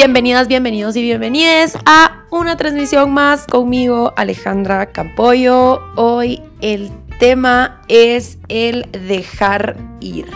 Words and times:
Bienvenidas, 0.00 0.46
bienvenidos 0.46 0.94
y 0.94 1.02
bienvenidas 1.02 1.76
a 1.84 2.22
una 2.30 2.56
transmisión 2.56 3.10
más 3.10 3.48
conmigo, 3.48 4.14
Alejandra 4.16 4.92
Campoyo. 4.92 5.80
Hoy 5.96 6.40
el 6.60 6.92
tema 7.18 7.82
es 7.88 8.38
el 8.46 8.88
dejar 8.92 9.76
ir. 9.98 10.26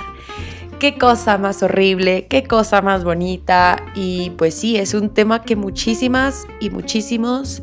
Qué 0.80 0.98
cosa 0.98 1.38
más 1.38 1.62
horrible, 1.62 2.26
qué 2.26 2.42
cosa 2.42 2.82
más 2.82 3.04
bonita. 3.04 3.76
Y 3.94 4.30
pues 4.30 4.54
sí, 4.54 4.78
es 4.78 4.94
un 4.94 5.10
tema 5.10 5.42
que 5.42 5.54
muchísimas 5.54 6.44
y 6.58 6.70
muchísimos 6.70 7.62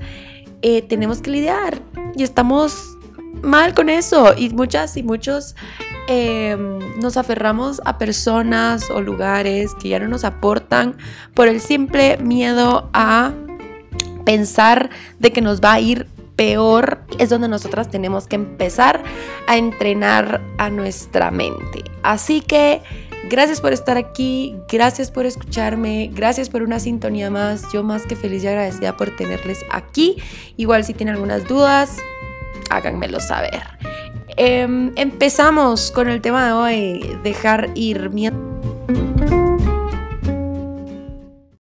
eh, 0.62 0.82
tenemos 0.84 1.20
que 1.22 1.32
lidiar. 1.32 1.82
Y 2.16 2.24
estamos 2.24 2.96
mal 3.42 3.74
con 3.74 3.90
eso. 3.90 4.36
Y 4.38 4.52
muchas 4.52 4.96
y 4.96 5.04
muchos 5.04 5.54
em, 6.10 6.80
nos 7.00 7.18
aferramos 7.18 7.82
a 7.86 7.98
personas 7.98 8.90
o 8.90 9.00
lugares 9.00 9.76
que 9.76 9.90
ya 9.90 10.00
no 10.00 10.08
nos 10.08 10.26
aportan 10.26 10.98
por 11.36 11.48
el 11.48 11.62
simple 11.62 12.18
miedo 12.18 12.90
a 12.94 13.32
pensar 14.26 14.90
de 15.20 15.32
que 15.32 15.42
nos 15.42 15.62
va 15.62 15.74
a 15.74 15.80
ir 15.80 16.08
peor. 16.36 17.02
Es 17.20 17.30
donde 17.30 17.48
nosotras 17.48 17.90
tenemos 17.90 18.28
que 18.28 18.38
empezar 18.38 19.04
a 19.48 19.58
entrenar 19.58 20.42
a 20.58 20.70
nuestra 20.70 21.32
mente. 21.32 21.84
Así 22.04 22.42
que... 22.42 22.82
Gracias 23.30 23.62
por 23.62 23.74
estar 23.74 23.98
aquí, 23.98 24.56
gracias 24.72 25.12
por 25.12 25.28
escucharme, 25.28 26.10
gracias 26.12 26.50
por 26.50 26.64
una 26.64 26.80
sintonía 26.80 27.30
más. 27.30 27.72
Yo 27.72 27.84
más 27.84 28.08
que 28.08 28.16
feliz 28.16 28.44
y 28.44 28.48
agradecida 28.48 28.98
por 28.98 29.16
tenerles 29.16 29.64
aquí. 29.72 30.16
Igual 30.58 30.84
si 30.84 30.96
tienen 30.96 31.14
algunas 31.14 31.48
dudas, 31.48 31.98
háganmelo 32.70 33.20
saber. 33.20 33.62
Em, 34.38 34.92
empezamos 34.96 35.92
con 35.92 36.10
el 36.10 36.22
tema 36.22 36.46
de 36.46 36.52
hoy, 36.54 37.20
dejar 37.24 37.70
ir. 37.76 38.10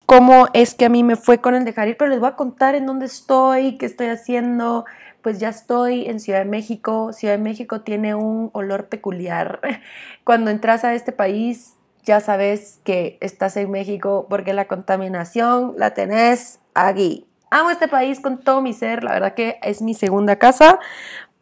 ¿Cómo 0.07 0.47
es 0.53 0.75
que 0.75 0.87
a 0.87 0.89
mí 0.89 1.03
me 1.03 1.17
fue 1.17 1.39
con 1.39 1.55
el 1.55 1.65
dejar 1.65 1.89
ir? 1.89 1.97
Pero 1.97 2.11
les 2.11 2.21
voy 2.21 2.29
a 2.29 2.37
contar 2.37 2.75
en 2.75 2.87
dónde 2.87 3.07
estoy, 3.07 3.77
qué 3.77 3.87
estoy 3.87 4.07
haciendo. 4.09 4.85
Pues 5.23 5.39
ya 5.41 5.49
estoy 5.49 6.07
en 6.07 6.21
Ciudad 6.21 6.39
de 6.39 6.45
México. 6.45 7.13
Ciudad 7.13 7.35
de 7.35 7.43
México 7.43 7.83
tiene 7.83 8.15
un 8.15 8.51
olor 8.53 8.89
peculiar. 8.89 9.61
Cuando 10.25 10.51
entras 10.51 10.85
a 10.85 10.95
este 10.95 11.13
país, 11.13 11.75
ya 12.05 12.21
sabes 12.21 12.81
que 12.85 13.19
estás 13.21 13.57
en 13.57 13.71
México 13.71 14.27
porque 14.31 14.55
la 14.55 14.67
contaminación 14.67 15.75
la 15.77 15.93
tenés 15.93 16.61
aquí. 16.75 17.27
Amo 17.51 17.71
este 17.71 17.89
país 17.89 18.21
con 18.21 18.39
todo 18.39 18.63
mi 18.63 18.73
ser, 18.73 19.05
la 19.05 19.13
verdad 19.13 19.35
que 19.35 19.59
es 19.63 19.83
mi 19.83 19.95
segunda 19.95 20.37
casa, 20.37 20.79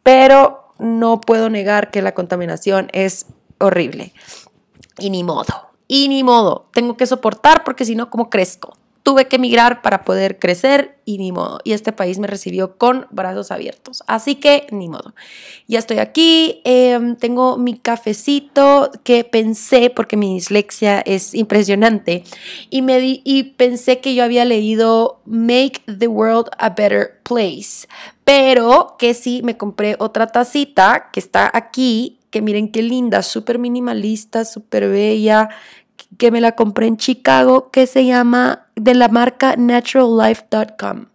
pero 0.03 0.66
no 0.79 1.21
puedo 1.21 1.49
negar 1.49 1.91
que 1.91 2.01
la 2.01 2.13
contaminación 2.13 2.89
es 2.93 3.27
horrible. 3.59 4.13
Y 4.99 5.09
ni 5.09 5.23
modo, 5.23 5.71
y 5.87 6.09
ni 6.09 6.23
modo, 6.23 6.69
tengo 6.73 6.97
que 6.97 7.05
soportar 7.05 7.63
porque 7.63 7.85
si 7.85 7.95
no, 7.95 8.09
¿cómo 8.09 8.29
crezco? 8.29 8.73
Tuve 9.07 9.29
que 9.29 9.37
emigrar 9.37 9.81
para 9.81 10.03
poder 10.03 10.37
crecer 10.37 10.97
y 11.05 11.17
ni 11.17 11.31
modo. 11.31 11.59
Y 11.63 11.71
este 11.71 11.93
país 11.93 12.19
me 12.19 12.27
recibió 12.27 12.77
con 12.77 13.07
brazos 13.09 13.51
abiertos. 13.51 14.03
Así 14.05 14.35
que 14.35 14.67
ni 14.69 14.89
modo. 14.89 15.15
Ya 15.65 15.79
estoy 15.79 15.99
aquí, 15.99 16.59
em, 16.65 17.15
tengo 17.15 17.57
mi 17.57 17.77
cafecito 17.79 18.91
que 19.05 19.23
pensé, 19.23 19.89
porque 19.89 20.17
mi 20.17 20.33
dislexia 20.33 20.99
es 20.99 21.33
impresionante, 21.33 22.25
y, 22.69 22.81
me 22.81 22.99
y 23.23 23.43
pensé 23.55 24.01
que 24.01 24.13
yo 24.13 24.25
había 24.25 24.43
leído 24.43 25.21
Make 25.23 25.83
the 25.85 26.09
World 26.09 26.49
a 26.57 26.71
Better 26.71 27.21
Place, 27.23 27.87
pero 28.25 28.97
que 28.99 29.13
sí 29.13 29.39
me 29.41 29.55
compré 29.55 29.95
otra 29.99 30.27
tacita 30.27 31.11
que 31.13 31.21
está 31.21 31.49
aquí, 31.53 32.19
que 32.29 32.41
miren 32.41 32.73
qué 32.73 32.81
linda, 32.81 33.23
súper 33.23 33.57
minimalista, 33.57 34.43
súper 34.43 34.89
bella, 34.89 35.47
que 36.17 36.29
me 36.29 36.41
la 36.41 36.57
compré 36.57 36.87
en 36.87 36.97
Chicago, 36.97 37.71
que 37.71 37.87
se 37.87 38.05
llama 38.05 38.66
de 38.77 38.95
la 38.95 39.09
marca 39.09 39.55
naturallife.com. 39.57 41.07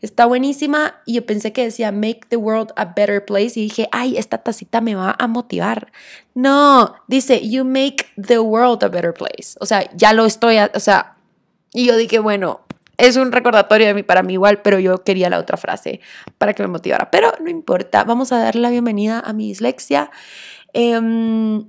Está 0.00 0.24
buenísima 0.24 0.94
y 1.04 1.14
yo 1.14 1.26
pensé 1.26 1.52
que 1.52 1.62
decía 1.62 1.92
Make 1.92 2.20
the 2.28 2.36
World 2.36 2.72
a 2.76 2.86
Better 2.86 3.22
Place 3.24 3.60
y 3.60 3.64
dije, 3.64 3.88
ay, 3.92 4.16
esta 4.16 4.38
tacita 4.38 4.80
me 4.80 4.94
va 4.94 5.14
a 5.18 5.26
motivar. 5.26 5.92
No, 6.34 6.94
dice 7.06 7.46
You 7.46 7.64
make 7.64 8.06
the 8.16 8.38
world 8.38 8.82
a 8.82 8.88
better 8.88 9.12
place. 9.12 9.58
O 9.60 9.66
sea, 9.66 9.90
ya 9.94 10.14
lo 10.14 10.24
estoy, 10.24 10.56
o 10.58 10.80
sea, 10.80 11.16
y 11.74 11.86
yo 11.86 11.96
dije, 11.96 12.18
bueno, 12.18 12.62
es 12.96 13.16
un 13.16 13.30
recordatorio 13.30 13.88
de 13.88 13.94
mí 13.94 14.02
para 14.02 14.22
mí 14.22 14.34
igual, 14.34 14.62
pero 14.62 14.78
yo 14.78 15.04
quería 15.04 15.28
la 15.28 15.38
otra 15.38 15.58
frase 15.58 16.00
para 16.38 16.54
que 16.54 16.62
me 16.62 16.68
motivara. 16.68 17.10
Pero 17.10 17.32
no 17.40 17.50
importa, 17.50 18.04
vamos 18.04 18.32
a 18.32 18.38
darle 18.38 18.62
la 18.62 18.70
bienvenida 18.70 19.20
a 19.20 19.34
mi 19.34 19.48
dislexia. 19.48 20.10
Em, 20.72 21.68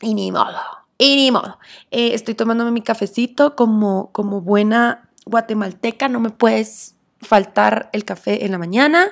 y 0.00 0.14
ni 0.14 0.32
modo 0.32 0.79
y 1.00 1.16
ni 1.16 1.30
modo. 1.30 1.58
Eh, 1.90 2.10
estoy 2.12 2.34
tomándome 2.34 2.70
mi 2.72 2.82
cafecito 2.82 3.56
como, 3.56 4.10
como 4.12 4.42
buena 4.42 5.08
guatemalteca. 5.24 6.08
No 6.08 6.20
me 6.20 6.28
puedes 6.28 6.94
faltar 7.22 7.88
el 7.94 8.04
café 8.04 8.44
en 8.44 8.52
la 8.52 8.58
mañana. 8.58 9.08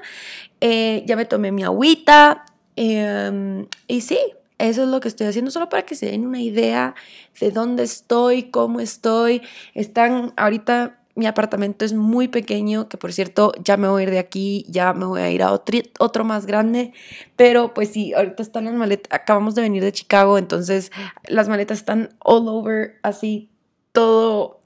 Eh, 0.61 1.03
ya 1.07 1.17
me 1.17 1.25
tomé 1.25 1.51
mi 1.51 1.65
agüita. 1.65 2.45
Em, 2.77 3.67
y 3.87 4.03
sí, 4.03 4.19
eso 4.59 4.83
es 4.83 4.89
lo 4.89 5.01
que 5.01 5.09
estoy 5.09 5.29
haciendo, 5.29 5.51
solo 5.51 5.71
para 5.71 5.87
que 5.87 5.95
se 5.95 6.11
den 6.11 6.27
una 6.27 6.43
idea 6.43 6.95
de 7.41 7.51
dónde 7.51 7.85
estoy, 7.85 8.51
cómo 8.51 8.81
estoy. 8.81 9.41
Están 9.73 10.35
ahorita 10.37 10.98
mi 11.19 11.27
apartamento 11.27 11.85
es 11.85 11.95
muy 11.95 12.29
pequeño, 12.29 12.89
que 12.89 12.97
por 12.97 13.13
cierto 13.13 13.53
ya 13.65 13.77
me 13.77 13.89
voy 13.89 14.03
a 14.03 14.05
ir 14.05 14.11
de 14.13 14.21
aquí, 14.21 14.65
ya 14.69 14.93
me 14.93 15.05
voy 15.05 15.21
a 15.21 15.31
ir 15.31 15.43
a 15.43 15.51
otro, 15.51 15.81
otro 15.99 16.23
más 16.23 16.47
grande, 16.47 16.93
pero 17.35 17.75
pues 17.75 17.89
sí, 17.89 18.15
ahorita 18.15 18.41
están 18.41 18.67
las 18.67 18.75
maletas, 18.75 19.13
acabamos 19.13 19.57
de 19.57 19.63
venir 19.63 19.83
de 19.83 19.91
Chicago, 19.91 20.39
entonces 20.39 20.93
las 21.27 21.49
maletas 21.49 21.79
están 21.79 22.11
all 22.21 22.47
over, 22.47 23.01
así, 23.03 23.51
todo, 23.91 24.61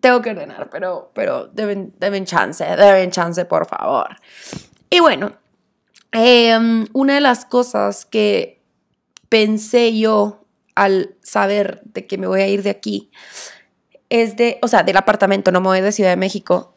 tengo 0.00 0.22
que 0.22 0.30
ordenar, 0.30 0.70
pero, 0.70 1.10
pero 1.14 1.48
deben, 1.48 1.92
deben 1.98 2.24
chance, 2.24 2.64
deben 2.64 3.10
chance, 3.10 3.44
por 3.44 3.66
favor. 3.66 4.16
Y 4.88 5.00
bueno, 5.00 5.32
em, 6.12 6.86
una 6.94 7.16
de 7.16 7.20
las 7.20 7.44
cosas 7.44 8.06
que 8.06 8.62
pensé 9.28 9.98
yo 9.98 10.46
al 10.74 11.14
saber 11.22 11.82
de 11.84 12.06
que 12.06 12.16
me 12.16 12.26
voy 12.26 12.40
a 12.40 12.48
ir 12.48 12.62
de 12.62 12.70
aquí, 12.70 13.10
es 14.22 14.36
de, 14.36 14.58
o 14.62 14.68
sea, 14.68 14.84
del 14.84 14.96
apartamento, 14.96 15.50
no 15.50 15.60
me 15.60 15.66
voy 15.66 15.80
de 15.80 15.90
Ciudad 15.90 16.10
de 16.10 16.16
México, 16.16 16.72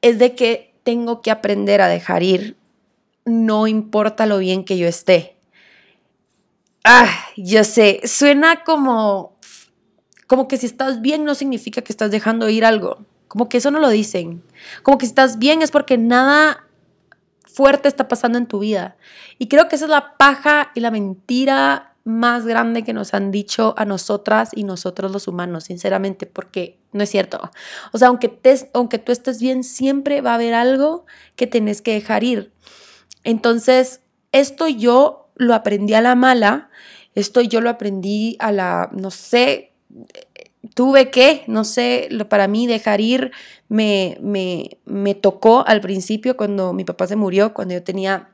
es 0.00 0.18
de 0.18 0.34
que 0.34 0.74
tengo 0.84 1.20
que 1.20 1.30
aprender 1.30 1.82
a 1.82 1.86
dejar 1.88 2.22
ir, 2.22 2.56
no 3.26 3.66
importa 3.66 4.24
lo 4.24 4.38
bien 4.38 4.64
que 4.64 4.78
yo 4.78 4.88
esté. 4.88 5.36
Ah, 6.84 7.10
yo 7.36 7.62
sé, 7.64 8.00
suena 8.04 8.64
como, 8.64 9.36
como 10.26 10.48
que 10.48 10.56
si 10.56 10.64
estás 10.64 11.02
bien 11.02 11.24
no 11.24 11.34
significa 11.34 11.82
que 11.82 11.92
estás 11.92 12.10
dejando 12.10 12.48
ir 12.48 12.64
algo, 12.64 13.04
como 13.28 13.50
que 13.50 13.58
eso 13.58 13.70
no 13.70 13.80
lo 13.80 13.90
dicen, 13.90 14.42
como 14.82 14.96
que 14.96 15.04
si 15.04 15.10
estás 15.10 15.38
bien 15.38 15.60
es 15.60 15.70
porque 15.70 15.98
nada 15.98 16.64
fuerte 17.44 17.88
está 17.88 18.08
pasando 18.08 18.38
en 18.38 18.46
tu 18.46 18.60
vida. 18.60 18.96
Y 19.36 19.48
creo 19.48 19.68
que 19.68 19.76
esa 19.76 19.84
es 19.84 19.90
la 19.90 20.16
paja 20.16 20.70
y 20.74 20.80
la 20.80 20.90
mentira 20.90 21.96
más 22.04 22.46
grande 22.46 22.82
que 22.82 22.94
nos 22.94 23.12
han 23.12 23.30
dicho 23.30 23.74
a 23.76 23.84
nosotras 23.84 24.50
y 24.54 24.64
nosotros 24.64 25.12
los 25.12 25.28
humanos, 25.28 25.64
sinceramente, 25.64 26.24
porque 26.24 26.77
no 26.92 27.02
es 27.02 27.10
cierto. 27.10 27.50
O 27.92 27.98
sea, 27.98 28.08
aunque, 28.08 28.28
te, 28.28 28.70
aunque 28.72 28.98
tú 28.98 29.12
estés 29.12 29.40
bien, 29.40 29.64
siempre 29.64 30.20
va 30.20 30.32
a 30.32 30.34
haber 30.34 30.54
algo 30.54 31.06
que 31.36 31.46
tenés 31.46 31.82
que 31.82 31.92
dejar 31.92 32.24
ir. 32.24 32.52
Entonces, 33.24 34.00
esto 34.32 34.68
yo 34.68 35.30
lo 35.36 35.54
aprendí 35.54 35.94
a 35.94 36.00
la 36.00 36.14
mala, 36.14 36.70
esto 37.14 37.40
yo 37.40 37.60
lo 37.60 37.70
aprendí 37.70 38.36
a 38.40 38.52
la, 38.52 38.90
no 38.92 39.10
sé, 39.10 39.72
tuve 40.74 41.10
que, 41.10 41.44
no 41.46 41.64
sé, 41.64 42.08
para 42.28 42.48
mí 42.48 42.66
dejar 42.66 43.00
ir 43.00 43.32
me, 43.68 44.18
me, 44.20 44.78
me 44.84 45.14
tocó 45.14 45.64
al 45.66 45.80
principio 45.80 46.36
cuando 46.36 46.72
mi 46.72 46.84
papá 46.84 47.06
se 47.06 47.16
murió, 47.16 47.54
cuando 47.54 47.74
yo 47.74 47.82
tenía 47.82 48.30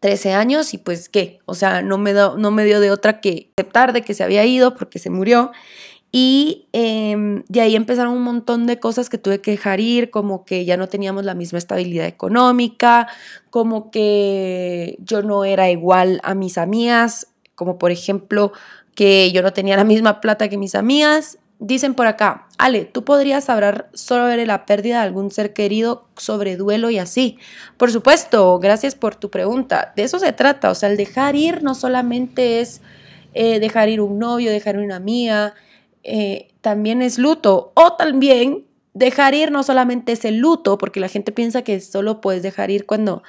13 0.00 0.34
años 0.34 0.74
y 0.74 0.78
pues 0.78 1.08
qué, 1.08 1.40
o 1.46 1.54
sea, 1.54 1.82
no 1.82 1.98
me, 1.98 2.12
no 2.12 2.50
me 2.50 2.64
dio 2.64 2.80
de 2.80 2.90
otra 2.90 3.20
que 3.20 3.50
aceptar 3.56 3.92
de 3.92 4.02
que 4.02 4.14
se 4.14 4.24
había 4.24 4.44
ido 4.44 4.74
porque 4.74 4.98
se 4.98 5.10
murió. 5.10 5.52
Y 6.18 6.66
em, 6.72 7.44
de 7.48 7.60
ahí 7.60 7.76
empezaron 7.76 8.14
un 8.14 8.22
montón 8.22 8.66
de 8.66 8.80
cosas 8.80 9.10
que 9.10 9.18
tuve 9.18 9.42
que 9.42 9.50
dejar 9.50 9.80
ir, 9.80 10.08
como 10.08 10.46
que 10.46 10.64
ya 10.64 10.78
no 10.78 10.88
teníamos 10.88 11.26
la 11.26 11.34
misma 11.34 11.58
estabilidad 11.58 12.06
económica, 12.06 13.06
como 13.50 13.90
que 13.90 14.96
yo 15.00 15.20
no 15.20 15.44
era 15.44 15.68
igual 15.68 16.22
a 16.24 16.34
mis 16.34 16.56
amigas, 16.56 17.26
como 17.54 17.76
por 17.76 17.90
ejemplo 17.90 18.52
que 18.94 19.30
yo 19.30 19.42
no 19.42 19.52
tenía 19.52 19.76
la 19.76 19.84
misma 19.84 20.22
plata 20.22 20.48
que 20.48 20.56
mis 20.56 20.74
amigas 20.74 21.38
Dicen 21.58 21.94
por 21.94 22.06
acá, 22.06 22.48
Ale, 22.58 22.84
tú 22.84 23.04
podrías 23.04 23.48
hablar 23.48 23.88
sobre 23.94 24.44
la 24.44 24.66
pérdida 24.66 24.96
de 24.96 25.06
algún 25.06 25.30
ser 25.30 25.54
querido, 25.54 26.06
sobre 26.14 26.56
duelo 26.56 26.90
y 26.90 26.98
así. 26.98 27.38
Por 27.78 27.90
supuesto, 27.90 28.58
gracias 28.58 28.94
por 28.94 29.14
tu 29.14 29.30
pregunta. 29.30 29.94
De 29.96 30.02
eso 30.02 30.18
se 30.18 30.34
trata. 30.34 30.70
O 30.70 30.74
sea, 30.74 30.90
el 30.90 30.98
dejar 30.98 31.34
ir 31.34 31.62
no 31.62 31.74
solamente 31.74 32.60
es 32.60 32.82
eh, 33.32 33.58
dejar 33.58 33.88
ir 33.88 34.02
un 34.02 34.18
novio, 34.18 34.50
dejar 34.50 34.74
ir 34.74 34.82
una 34.82 34.96
amiga, 34.96 35.54
eh, 36.06 36.48
también 36.60 37.02
es 37.02 37.18
luto. 37.18 37.72
O 37.74 37.94
también 37.94 38.64
dejar 38.94 39.34
ir 39.34 39.50
no 39.50 39.62
solamente 39.64 40.12
es 40.12 40.24
el 40.24 40.38
luto, 40.38 40.78
porque 40.78 41.00
la 41.00 41.08
gente 41.08 41.32
piensa 41.32 41.62
que 41.62 41.80
solo 41.80 42.20
puedes 42.20 42.42
dejar 42.42 42.70
ir 42.70 42.86
cuando, 42.86 43.24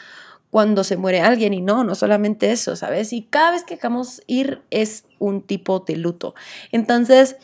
cuando 0.51 0.83
se 0.83 0.95
muere 0.95 1.21
alguien 1.21 1.53
y 1.53 1.61
no, 1.61 1.83
no 1.83 1.95
solamente 1.95 2.51
eso, 2.51 2.75
¿sabes? 2.75 3.11
Y 3.13 3.23
cada 3.23 3.51
vez 3.51 3.63
que 3.63 3.75
dejamos 3.75 4.21
ir 4.27 4.61
es 4.69 5.05
un 5.17 5.41
tipo 5.41 5.79
de 5.79 5.97
luto. 5.97 6.35
Entonces, 6.71 7.35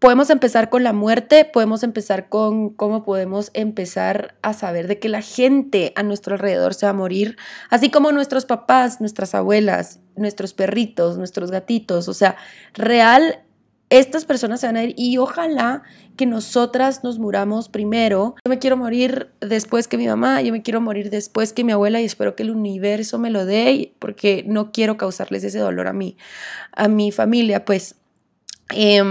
podemos 0.00 0.30
empezar 0.30 0.68
con 0.68 0.82
la 0.82 0.92
muerte, 0.92 1.44
podemos 1.44 1.84
empezar 1.84 2.28
con 2.28 2.70
cómo 2.70 3.04
podemos 3.04 3.50
empezar 3.54 4.36
a 4.42 4.52
saber 4.52 4.88
de 4.88 4.98
que 4.98 5.08
la 5.08 5.22
gente 5.22 5.92
a 5.96 6.02
nuestro 6.02 6.34
alrededor 6.34 6.74
se 6.74 6.86
va 6.86 6.90
a 6.90 6.94
morir, 6.94 7.36
así 7.70 7.88
como 7.88 8.10
nuestros 8.10 8.46
papás, 8.46 9.00
nuestras 9.00 9.34
abuelas, 9.34 10.00
nuestros 10.16 10.54
perritos, 10.54 11.18
nuestros 11.18 11.50
gatitos, 11.50 12.08
o 12.08 12.14
sea, 12.14 12.36
real, 12.74 13.44
estas 13.90 14.24
personas 14.24 14.60
se 14.60 14.66
van 14.66 14.76
a 14.76 14.84
ir 14.84 14.94
y 14.96 15.18
ojalá 15.18 15.82
que 16.16 16.26
nosotras 16.26 17.04
nos 17.04 17.18
muramos 17.18 17.68
primero. 17.68 18.34
Yo 18.44 18.48
me 18.50 18.58
quiero 18.58 18.76
morir 18.76 19.30
después 19.40 19.88
que 19.88 19.96
mi 19.96 20.06
mamá, 20.06 20.42
yo 20.42 20.52
me 20.52 20.62
quiero 20.62 20.80
morir 20.80 21.10
después 21.10 21.52
que 21.52 21.64
mi 21.64 21.72
abuela 21.72 22.00
y 22.00 22.04
espero 22.04 22.36
que 22.36 22.42
el 22.42 22.50
universo 22.50 23.18
me 23.18 23.30
lo 23.30 23.46
dé 23.46 23.94
porque 23.98 24.44
no 24.46 24.72
quiero 24.72 24.96
causarles 24.96 25.44
ese 25.44 25.58
dolor 25.58 25.86
a 25.86 25.92
mí, 25.92 26.16
a 26.72 26.88
mi 26.88 27.12
familia, 27.12 27.64
pues. 27.64 27.94
Eh, 28.74 29.02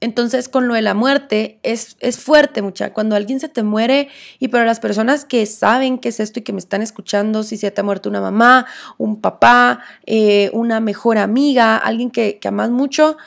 entonces, 0.00 0.48
con 0.48 0.66
lo 0.66 0.74
de 0.74 0.82
la 0.82 0.94
muerte, 0.94 1.60
es, 1.62 1.96
es 2.00 2.18
fuerte, 2.18 2.62
mucha. 2.62 2.94
Cuando 2.94 3.16
alguien 3.16 3.38
se 3.38 3.50
te 3.50 3.62
muere, 3.62 4.08
y 4.38 4.48
para 4.48 4.64
las 4.64 4.80
personas 4.80 5.26
que 5.26 5.44
saben 5.44 5.98
qué 5.98 6.08
es 6.08 6.20
esto 6.20 6.40
y 6.40 6.42
que 6.42 6.54
me 6.54 6.58
están 6.58 6.80
escuchando, 6.80 7.42
si 7.42 7.58
se 7.58 7.70
te 7.70 7.82
ha 7.82 7.84
muerto 7.84 8.08
una 8.08 8.22
mamá, 8.22 8.66
un 8.96 9.20
papá, 9.20 9.80
eh, 10.06 10.50
una 10.54 10.80
mejor 10.80 11.18
amiga, 11.18 11.76
alguien 11.76 12.10
que, 12.10 12.38
que 12.38 12.48
amas 12.48 12.70
mucho, 12.70 13.18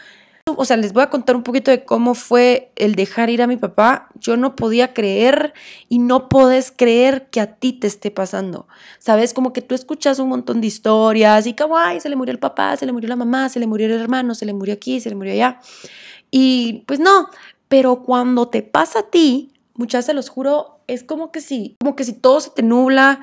o 0.45 0.65
sea, 0.65 0.77
les 0.77 0.93
voy 0.93 1.03
a 1.03 1.09
contar 1.09 1.35
un 1.35 1.43
poquito 1.43 1.71
de 1.71 1.85
cómo 1.85 2.15
fue 2.15 2.71
el 2.75 2.95
dejar 2.95 3.29
ir 3.29 3.41
a 3.41 3.47
mi 3.47 3.57
papá. 3.57 4.09
Yo 4.15 4.35
no 4.35 4.55
podía 4.55 4.93
creer 4.93 5.53
y 5.87 5.99
no 5.99 6.27
podés 6.27 6.71
creer 6.75 7.27
que 7.29 7.39
a 7.39 7.55
ti 7.55 7.73
te 7.73 7.87
esté 7.87 8.11
pasando. 8.11 8.67
Sabes, 8.99 9.33
como 9.33 9.53
que 9.53 9.61
tú 9.61 9.73
escuchas 9.73 10.19
un 10.19 10.29
montón 10.29 10.59
de 10.59 10.67
historias 10.67 11.47
y 11.47 11.53
como, 11.53 11.77
ay, 11.77 11.99
se 11.99 12.09
le 12.09 12.15
murió 12.15 12.33
el 12.33 12.39
papá, 12.39 12.75
se 12.75 12.85
le 12.85 12.91
murió 12.91 13.07
la 13.07 13.15
mamá, 13.15 13.49
se 13.49 13.59
le 13.59 13.67
murió 13.67 13.87
el 13.87 13.93
hermano, 13.93 14.35
se 14.35 14.45
le 14.45 14.53
murió 14.53 14.73
aquí, 14.73 14.99
se 14.99 15.09
le 15.09 15.15
murió 15.15 15.33
allá. 15.33 15.59
Y 16.29 16.83
pues 16.87 16.99
no, 16.99 17.29
pero 17.67 18.03
cuando 18.03 18.49
te 18.49 18.63
pasa 18.63 18.99
a 18.99 19.09
ti, 19.09 19.53
muchas 19.75 20.05
se 20.05 20.13
los 20.13 20.29
juro, 20.29 20.79
es 20.87 21.03
como 21.03 21.31
que 21.31 21.41
sí, 21.41 21.77
como 21.79 21.95
que 21.95 22.03
si 22.03 22.13
todo 22.13 22.41
se 22.41 22.49
te 22.49 22.63
nubla. 22.63 23.21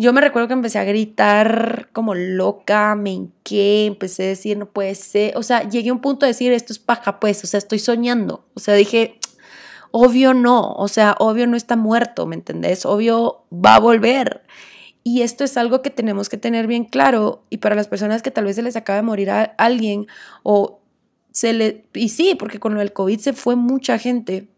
Yo 0.00 0.12
me 0.12 0.20
recuerdo 0.20 0.46
que 0.46 0.54
empecé 0.54 0.78
a 0.78 0.84
gritar 0.84 1.88
como 1.92 2.14
loca, 2.14 2.94
me 2.94 3.10
hinqué, 3.10 3.86
empecé 3.86 4.22
a 4.22 4.28
decir, 4.28 4.56
no 4.56 4.66
puede 4.66 4.94
ser. 4.94 5.36
O 5.36 5.42
sea, 5.42 5.68
llegué 5.68 5.90
a 5.90 5.92
un 5.92 6.00
punto 6.00 6.24
de 6.24 6.30
decir, 6.30 6.52
esto 6.52 6.72
es 6.72 6.78
paja, 6.78 7.18
pues, 7.18 7.42
o 7.42 7.48
sea, 7.48 7.58
estoy 7.58 7.80
soñando. 7.80 8.46
O 8.54 8.60
sea, 8.60 8.74
dije, 8.74 9.18
obvio 9.90 10.34
no, 10.34 10.72
o 10.74 10.86
sea, 10.86 11.16
obvio 11.18 11.48
no 11.48 11.56
está 11.56 11.74
muerto, 11.76 12.26
¿me 12.26 12.36
entendés? 12.36 12.86
Obvio 12.86 13.44
va 13.52 13.74
a 13.74 13.80
volver. 13.80 14.42
Y 15.02 15.22
esto 15.22 15.42
es 15.42 15.56
algo 15.56 15.82
que 15.82 15.90
tenemos 15.90 16.28
que 16.28 16.36
tener 16.36 16.68
bien 16.68 16.84
claro. 16.84 17.42
Y 17.50 17.56
para 17.56 17.74
las 17.74 17.88
personas 17.88 18.22
que 18.22 18.30
tal 18.30 18.44
vez 18.44 18.54
se 18.54 18.62
les 18.62 18.76
acaba 18.76 18.98
de 18.98 19.02
morir 19.02 19.30
a 19.30 19.42
alguien 19.58 20.06
o 20.44 20.80
se 21.32 21.52
le, 21.52 21.86
y 21.92 22.10
sí, 22.10 22.36
porque 22.38 22.60
con 22.60 22.74
lo 22.74 22.80
del 22.80 22.92
COVID 22.92 23.18
se 23.18 23.32
fue 23.32 23.56
mucha 23.56 23.98
gente, 23.98 24.48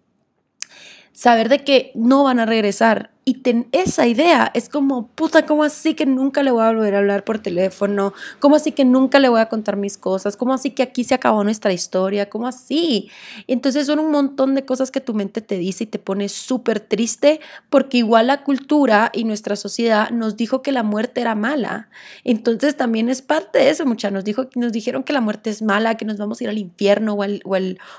saber 1.12 1.48
de 1.48 1.64
que 1.64 1.92
no 1.94 2.24
van 2.24 2.40
a 2.40 2.46
regresar 2.46 3.10
y 3.30 3.34
ten, 3.34 3.68
esa 3.70 4.08
idea 4.08 4.50
es 4.54 4.68
como, 4.68 5.06
puta, 5.06 5.46
¿cómo 5.46 5.62
así 5.62 5.94
que 5.94 6.04
nunca 6.04 6.42
le 6.42 6.50
voy 6.50 6.64
a 6.64 6.72
volver 6.72 6.96
a 6.96 6.98
hablar 6.98 7.22
por 7.22 7.38
teléfono? 7.38 8.12
¿Cómo 8.40 8.56
así 8.56 8.72
que 8.72 8.84
nunca 8.84 9.20
le 9.20 9.28
voy 9.28 9.40
a 9.40 9.48
contar 9.48 9.76
mis 9.76 9.96
cosas? 9.96 10.36
¿Cómo 10.36 10.52
así 10.52 10.72
que 10.72 10.82
aquí 10.82 11.04
se 11.04 11.14
acabó 11.14 11.44
nuestra 11.44 11.72
historia? 11.72 12.28
¿Cómo 12.28 12.48
así? 12.48 13.08
Entonces 13.46 13.86
son 13.86 14.00
un 14.00 14.10
montón 14.10 14.56
de 14.56 14.64
cosas 14.64 14.90
que 14.90 15.00
tu 15.00 15.14
mente 15.14 15.42
te 15.42 15.58
dice 15.58 15.84
y 15.84 15.86
te 15.86 16.00
pone 16.00 16.28
súper 16.28 16.80
triste 16.80 17.38
porque 17.68 17.98
igual 17.98 18.26
la 18.26 18.42
cultura 18.42 19.12
y 19.14 19.22
nuestra 19.22 19.54
sociedad 19.54 20.10
nos 20.10 20.36
dijo 20.36 20.60
que 20.60 20.72
la 20.72 20.82
muerte 20.82 21.20
era 21.20 21.36
mala. 21.36 21.88
Entonces 22.24 22.76
también 22.76 23.08
es 23.08 23.22
parte 23.22 23.60
de 23.60 23.70
eso, 23.70 23.86
mucha. 23.86 24.10
Nos, 24.10 24.24
dijo, 24.24 24.48
nos 24.56 24.72
dijeron 24.72 25.04
que 25.04 25.12
la 25.12 25.20
muerte 25.20 25.50
es 25.50 25.62
mala, 25.62 25.96
que 25.96 26.04
nos 26.04 26.16
vamos 26.16 26.40
a 26.40 26.44
ir 26.44 26.50
al 26.50 26.58
infierno 26.58 27.14
o 27.14 27.22
al, 27.22 27.42
o 27.44 27.56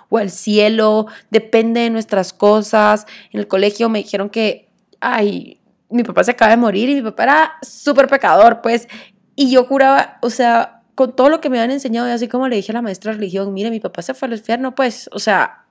o 0.10 0.18
al 0.18 0.30
cielo, 0.30 1.06
depende 1.30 1.80
de 1.80 1.90
nuestras 1.90 2.34
cosas. 2.34 3.06
En 3.32 3.40
el 3.40 3.48
colegio 3.48 3.88
me 3.88 4.00
dijeron 4.00 4.30
que 4.30 4.71
ay, 5.02 5.60
mi 5.90 6.04
papá 6.04 6.24
se 6.24 6.32
acaba 6.32 6.52
de 6.52 6.58
morir 6.58 6.90
y 6.90 6.96
mi 6.96 7.02
papá 7.02 7.24
era 7.24 7.54
súper 7.62 8.08
pecador, 8.08 8.62
pues, 8.62 8.88
y 9.36 9.52
yo 9.52 9.66
juraba, 9.66 10.18
o 10.22 10.30
sea, 10.30 10.84
con 10.96 11.16
todo 11.16 11.30
lo 11.30 11.42
que 11.42 11.50
me 11.50 11.60
habían 11.60 11.72
enseñado, 11.72 12.08
y 12.08 12.12
así 12.12 12.28
como 12.28 12.48
le 12.48 12.56
dije 12.56 12.72
a 12.72 12.76
la 12.76 12.82
maestra 12.82 13.12
de 13.12 13.18
religión, 13.18 13.54
mire, 13.54 13.70
mi 13.70 13.80
papá 13.80 14.02
se 14.02 14.14
fue 14.14 14.28
al 14.28 14.34
infierno, 14.34 14.74
pues, 14.76 15.10
o 15.14 15.20
sea, 15.20 15.66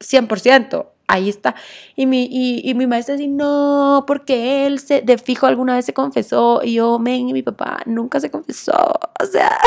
100%, 0.00 0.86
ahí 1.06 1.28
está. 1.28 1.54
Y 1.96 2.06
mi, 2.06 2.28
y, 2.30 2.74
mi 2.74 2.86
maestra 2.86 3.16
decía, 3.16 3.30
no, 3.30 4.04
porque 4.06 4.66
él 4.66 4.78
se, 4.78 5.02
de 5.02 5.18
fijo 5.18 5.46
alguna 5.46 5.74
vez 5.74 5.84
se 5.84 5.92
confesó, 5.92 6.62
y 6.64 6.74
yo, 6.74 6.98
men, 6.98 7.28
y 7.28 7.32
mi 7.32 7.42
papá 7.42 7.82
nunca 7.86 8.20
se 8.20 8.30
confesó, 8.30 8.72
o 8.72 9.26
sea, 9.26 9.58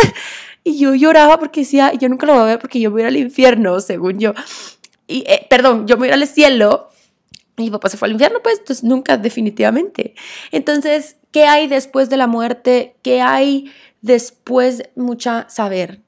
y 0.63 0.79
yo 0.79 0.95
lloraba 0.95 1.37
porque 1.37 1.61
decía, 1.61 1.93
yo 1.93 2.09
nunca 2.09 2.25
lo 2.25 2.33
voy 2.33 2.41
a 2.41 2.45
ver 2.45 2.59
porque 2.59 2.79
yo 2.79 2.89
voy 2.89 3.03
a 3.03 3.07
al 3.07 3.17
infierno, 3.17 3.79
según 3.81 4.19
yo. 4.19 4.33
Y, 5.07 5.23
eh, 5.27 5.45
perdón, 5.47 5.85
yo 5.87 5.97
me 5.97 6.07
voy 6.07 6.13
al 6.13 6.27
cielo 6.27 6.89
mi 7.57 7.69
papá 7.69 7.89
se 7.89 7.97
fue 7.97 8.07
al 8.07 8.13
infierno, 8.13 8.39
pues, 8.43 8.83
nunca 8.83 9.17
definitivamente. 9.17 10.15
Entonces, 10.51 11.17
¿qué 11.31 11.45
hay 11.45 11.67
después 11.67 12.09
de 12.09 12.17
la 12.17 12.27
muerte? 12.27 12.95
¿Qué 13.01 13.21
hay 13.21 13.71
después? 14.01 14.83
Mucha 14.95 15.47
saber. 15.49 16.01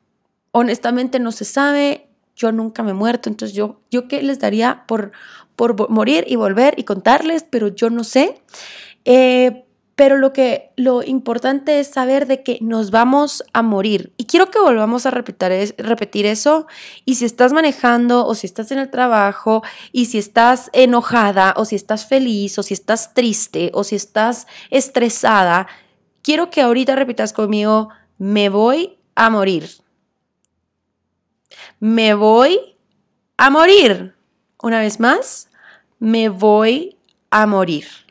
Honestamente 0.51 1.19
no 1.19 1.31
se 1.31 1.45
sabe, 1.45 2.07
yo 2.35 2.51
nunca 2.51 2.83
me 2.83 2.91
he 2.91 2.93
muerto, 2.93 3.29
entonces 3.29 3.55
yo, 3.55 3.81
yo 3.91 4.07
qué 4.07 4.21
les 4.21 4.39
daría 4.39 4.85
por, 4.87 5.11
por 5.55 5.89
morir 5.89 6.25
y 6.27 6.35
volver 6.35 6.73
y 6.77 6.83
contarles, 6.83 7.43
pero 7.43 7.67
yo 7.67 7.89
no 7.89 8.03
sé. 8.03 8.41
Eh, 9.05 9.66
pero 9.97 10.15
lo 10.15 10.31
que 10.31 10.69
lo 10.75 11.01
importante 11.01 11.79
es 11.79 11.87
saber 11.87 12.27
de 12.27 12.43
que 12.43 12.59
nos 12.61 12.91
vamos 12.91 13.43
a 13.51 13.63
morir. 13.63 14.13
Y 14.15 14.25
quiero 14.25 14.51
que 14.51 14.59
volvamos 14.59 15.07
a 15.07 15.09
repetir, 15.09 15.73
repetir 15.79 16.27
eso. 16.27 16.67
Y 17.03 17.15
si 17.15 17.25
estás 17.25 17.51
manejando 17.51 18.27
o 18.27 18.35
si 18.35 18.45
estás 18.45 18.71
en 18.71 18.77
el 18.77 18.91
trabajo 18.91 19.63
y 19.91 20.05
si 20.05 20.19
estás 20.19 20.69
enojada 20.71 21.55
o 21.57 21.65
si 21.65 21.75
estás 21.75 22.05
feliz 22.05 22.59
o 22.59 22.63
si 22.63 22.75
estás 22.75 23.15
triste 23.15 23.71
o 23.73 23.83
si 23.83 23.95
estás 23.95 24.45
estresada, 24.69 25.65
quiero 26.21 26.51
que 26.51 26.61
ahorita 26.61 26.95
repitas 26.95 27.33
conmigo, 27.33 27.89
me 28.19 28.49
voy 28.49 28.99
a 29.15 29.31
morir. 29.31 29.67
Me 31.79 32.13
voy 32.13 32.77
a 33.35 33.49
morir. 33.49 34.13
Una 34.61 34.79
vez 34.79 34.99
más, 34.99 35.49
me 35.97 36.29
voy 36.29 36.97
a 37.31 37.47
morir. 37.47 38.06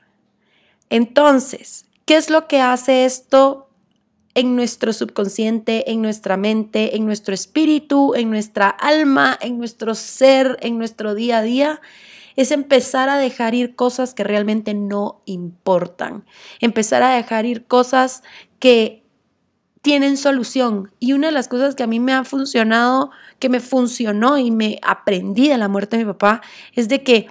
Entonces, 0.90 1.86
¿qué 2.04 2.16
es 2.16 2.30
lo 2.30 2.48
que 2.48 2.60
hace 2.60 3.04
esto 3.04 3.68
en 4.34 4.54
nuestro 4.54 4.92
subconsciente, 4.92 5.90
en 5.90 6.02
nuestra 6.02 6.36
mente, 6.36 6.96
en 6.96 7.06
nuestro 7.06 7.34
espíritu, 7.34 8.14
en 8.14 8.30
nuestra 8.30 8.68
alma, 8.68 9.36
en 9.40 9.58
nuestro 9.58 9.94
ser, 9.94 10.58
en 10.60 10.78
nuestro 10.78 11.14
día 11.14 11.38
a 11.38 11.42
día? 11.42 11.80
Es 12.36 12.50
empezar 12.50 13.08
a 13.08 13.16
dejar 13.16 13.54
ir 13.54 13.74
cosas 13.74 14.12
que 14.12 14.22
realmente 14.22 14.74
no 14.74 15.22
importan. 15.24 16.24
Empezar 16.60 17.02
a 17.02 17.14
dejar 17.14 17.46
ir 17.46 17.66
cosas 17.66 18.22
que 18.58 19.06
tienen 19.86 20.16
solución. 20.16 20.92
Y 20.98 21.12
una 21.12 21.28
de 21.28 21.32
las 21.32 21.46
cosas 21.46 21.76
que 21.76 21.84
a 21.84 21.86
mí 21.86 22.00
me 22.00 22.12
ha 22.12 22.24
funcionado, 22.24 23.12
que 23.38 23.48
me 23.48 23.60
funcionó 23.60 24.36
y 24.36 24.50
me 24.50 24.80
aprendí 24.82 25.48
de 25.48 25.56
la 25.58 25.68
muerte 25.68 25.96
de 25.96 26.04
mi 26.04 26.12
papá, 26.12 26.42
es 26.74 26.88
de 26.88 27.04
que 27.04 27.30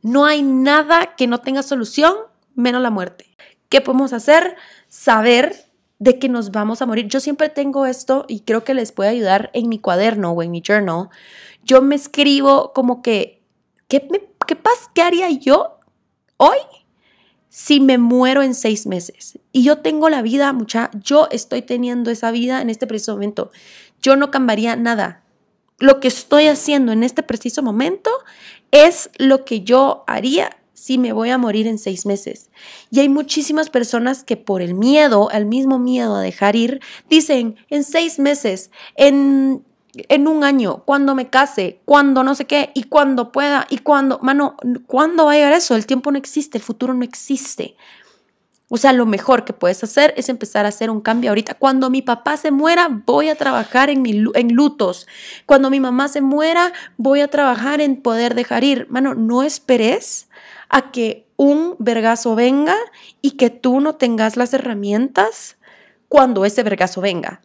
no 0.00 0.24
hay 0.24 0.42
nada 0.42 1.16
que 1.16 1.26
no 1.26 1.38
tenga 1.38 1.62
solución 1.62 2.14
menos 2.60 2.82
la 2.82 2.90
muerte. 2.90 3.26
¿Qué 3.68 3.80
podemos 3.80 4.12
hacer? 4.12 4.56
Saber 4.88 5.70
de 6.00 6.18
que 6.18 6.28
nos 6.28 6.50
vamos 6.50 6.82
a 6.82 6.86
morir. 6.86 7.06
Yo 7.06 7.20
siempre 7.20 7.50
tengo 7.50 7.86
esto 7.86 8.24
y 8.26 8.40
creo 8.40 8.64
que 8.64 8.74
les 8.74 8.90
puede 8.90 9.10
ayudar 9.10 9.50
en 9.52 9.68
mi 9.68 9.78
cuaderno 9.78 10.32
o 10.32 10.42
en 10.42 10.50
mi 10.50 10.62
journal. 10.66 11.10
Yo 11.62 11.82
me 11.82 11.94
escribo 11.94 12.72
como 12.72 13.02
que, 13.02 13.42
¿qué, 13.86 14.00
pasa? 14.00 14.90
¿Qué 14.94 15.02
haría 15.02 15.30
yo 15.30 15.78
hoy 16.38 16.56
si 17.50 17.80
me 17.80 17.98
muero 17.98 18.42
en 18.42 18.54
seis 18.54 18.86
meses? 18.86 19.38
Y 19.52 19.62
yo 19.62 19.78
tengo 19.78 20.08
la 20.08 20.22
vida, 20.22 20.52
mucha, 20.54 20.90
yo 20.94 21.28
estoy 21.30 21.60
teniendo 21.60 22.10
esa 22.10 22.30
vida 22.30 22.62
en 22.62 22.70
este 22.70 22.86
preciso 22.86 23.12
momento. 23.12 23.50
Yo 24.00 24.16
no 24.16 24.30
cambiaría 24.30 24.76
nada. 24.76 25.22
Lo 25.78 26.00
que 26.00 26.08
estoy 26.08 26.46
haciendo 26.46 26.92
en 26.92 27.04
este 27.04 27.22
preciso 27.22 27.62
momento 27.62 28.10
es 28.70 29.10
lo 29.18 29.44
que 29.44 29.60
yo 29.60 30.04
haría 30.06 30.56
si 30.80 30.96
me 30.96 31.12
voy 31.12 31.28
a 31.28 31.36
morir 31.36 31.66
en 31.66 31.78
seis 31.78 32.06
meses. 32.06 32.48
Y 32.90 33.00
hay 33.00 33.10
muchísimas 33.10 33.68
personas 33.68 34.24
que 34.24 34.38
por 34.38 34.62
el 34.62 34.72
miedo, 34.72 35.30
el 35.30 35.44
mismo 35.44 35.78
miedo 35.78 36.16
a 36.16 36.22
dejar 36.22 36.56
ir, 36.56 36.80
dicen 37.10 37.56
en 37.68 37.84
seis 37.84 38.18
meses, 38.18 38.70
en, 38.96 39.62
en 39.92 40.26
un 40.26 40.42
año, 40.42 40.82
cuando 40.86 41.14
me 41.14 41.28
case, 41.28 41.80
cuando 41.84 42.24
no 42.24 42.34
sé 42.34 42.46
qué, 42.46 42.70
y 42.74 42.84
cuando 42.84 43.30
pueda, 43.30 43.66
y 43.68 43.78
cuando, 43.78 44.20
mano, 44.22 44.56
¿cuándo 44.86 45.26
va 45.26 45.32
a 45.32 45.34
llegar 45.34 45.52
eso? 45.52 45.76
El 45.76 45.84
tiempo 45.84 46.10
no 46.12 46.16
existe, 46.16 46.56
el 46.56 46.64
futuro 46.64 46.94
no 46.94 47.04
existe. 47.04 47.76
O 48.72 48.76
sea, 48.76 48.92
lo 48.92 49.04
mejor 49.04 49.44
que 49.44 49.52
puedes 49.52 49.82
hacer 49.82 50.14
es 50.16 50.28
empezar 50.28 50.64
a 50.64 50.68
hacer 50.68 50.90
un 50.90 51.00
cambio 51.00 51.30
ahorita. 51.30 51.54
Cuando 51.54 51.90
mi 51.90 52.02
papá 52.02 52.36
se 52.36 52.52
muera, 52.52 52.88
voy 53.04 53.28
a 53.28 53.34
trabajar 53.34 53.90
en, 53.90 54.04
en 54.06 54.54
lutos. 54.54 55.08
Cuando 55.44 55.70
mi 55.70 55.80
mamá 55.80 56.06
se 56.06 56.20
muera, 56.20 56.72
voy 56.96 57.20
a 57.20 57.26
trabajar 57.26 57.80
en 57.80 57.96
poder 57.96 58.36
dejar 58.36 58.62
ir. 58.62 58.86
Mano, 58.88 59.14
no 59.16 59.42
esperes 59.42 60.28
a 60.68 60.92
que 60.92 61.26
un 61.36 61.74
vergazo 61.80 62.36
venga 62.36 62.76
y 63.20 63.32
que 63.32 63.50
tú 63.50 63.80
no 63.80 63.96
tengas 63.96 64.36
las 64.36 64.54
herramientas 64.54 65.56
cuando 66.06 66.44
ese 66.44 66.62
vergazo 66.62 67.00
venga. 67.00 67.42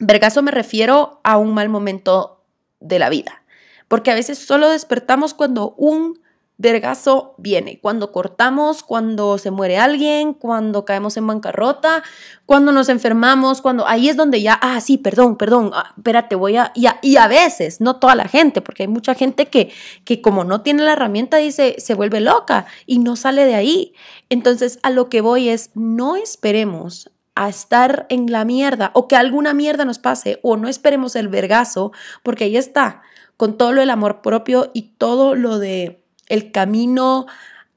Vergazo 0.00 0.42
me 0.42 0.50
refiero 0.50 1.20
a 1.22 1.38
un 1.38 1.54
mal 1.54 1.68
momento 1.68 2.42
de 2.80 2.98
la 2.98 3.10
vida. 3.10 3.44
Porque 3.86 4.10
a 4.10 4.14
veces 4.14 4.38
solo 4.38 4.70
despertamos 4.70 5.34
cuando 5.34 5.74
un 5.76 6.18
vergazo 6.58 7.34
viene, 7.38 7.78
cuando 7.80 8.10
cortamos, 8.10 8.82
cuando 8.82 9.38
se 9.38 9.52
muere 9.52 9.78
alguien, 9.78 10.34
cuando 10.34 10.84
caemos 10.84 11.16
en 11.16 11.26
bancarrota, 11.26 12.02
cuando 12.46 12.72
nos 12.72 12.88
enfermamos, 12.88 13.62
cuando 13.62 13.86
ahí 13.86 14.08
es 14.08 14.16
donde 14.16 14.42
ya, 14.42 14.58
ah, 14.60 14.80
sí, 14.80 14.98
perdón, 14.98 15.36
perdón, 15.36 15.70
ah, 15.72 15.94
espérate, 15.96 16.34
voy 16.34 16.56
a, 16.56 16.72
y 16.74 17.16
a, 17.16 17.28
veces, 17.28 17.80
no 17.80 17.96
toda 17.96 18.16
la 18.16 18.26
gente, 18.26 18.60
porque 18.60 18.82
hay 18.82 18.88
mucha 18.88 19.14
gente 19.14 19.46
que, 19.46 19.72
que 20.04 20.20
como 20.20 20.42
no 20.42 20.62
tiene 20.62 20.82
la 20.82 20.94
herramienta, 20.94 21.36
dice, 21.36 21.76
se 21.78 21.94
vuelve 21.94 22.20
loca 22.20 22.66
y 22.86 22.98
no 22.98 23.14
sale 23.14 23.44
de 23.44 23.54
ahí. 23.54 23.94
Entonces, 24.28 24.80
a 24.82 24.90
lo 24.90 25.08
que 25.08 25.20
voy 25.20 25.48
es, 25.50 25.70
no 25.74 26.16
esperemos 26.16 27.12
a 27.36 27.48
estar 27.48 28.06
en 28.08 28.32
la 28.32 28.44
mierda 28.44 28.90
o 28.94 29.06
que 29.06 29.14
alguna 29.14 29.54
mierda 29.54 29.84
nos 29.84 30.00
pase 30.00 30.40
o 30.42 30.56
no 30.56 30.66
esperemos 30.66 31.14
el 31.14 31.28
vergazo, 31.28 31.92
porque 32.24 32.44
ahí 32.44 32.56
está, 32.56 33.02
con 33.36 33.56
todo 33.56 33.72
lo 33.72 33.80
del 33.80 33.90
amor 33.90 34.22
propio 34.22 34.72
y 34.74 34.94
todo 34.98 35.36
lo 35.36 35.60
de 35.60 36.02
el 36.28 36.52
camino 36.52 37.26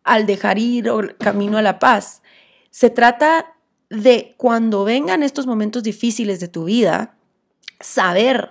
al 0.03 0.25
dejar 0.25 0.57
ir 0.57 0.89
o 0.89 0.99
el 0.99 1.17
camino 1.17 1.57
a 1.57 1.61
la 1.61 1.79
paz. 1.79 2.21
Se 2.69 2.89
trata 2.89 3.55
de 3.89 4.35
cuando 4.37 4.83
vengan 4.83 5.23
estos 5.23 5.45
momentos 5.45 5.83
difíciles 5.83 6.39
de 6.39 6.47
tu 6.47 6.65
vida, 6.65 7.15
saber 7.79 8.49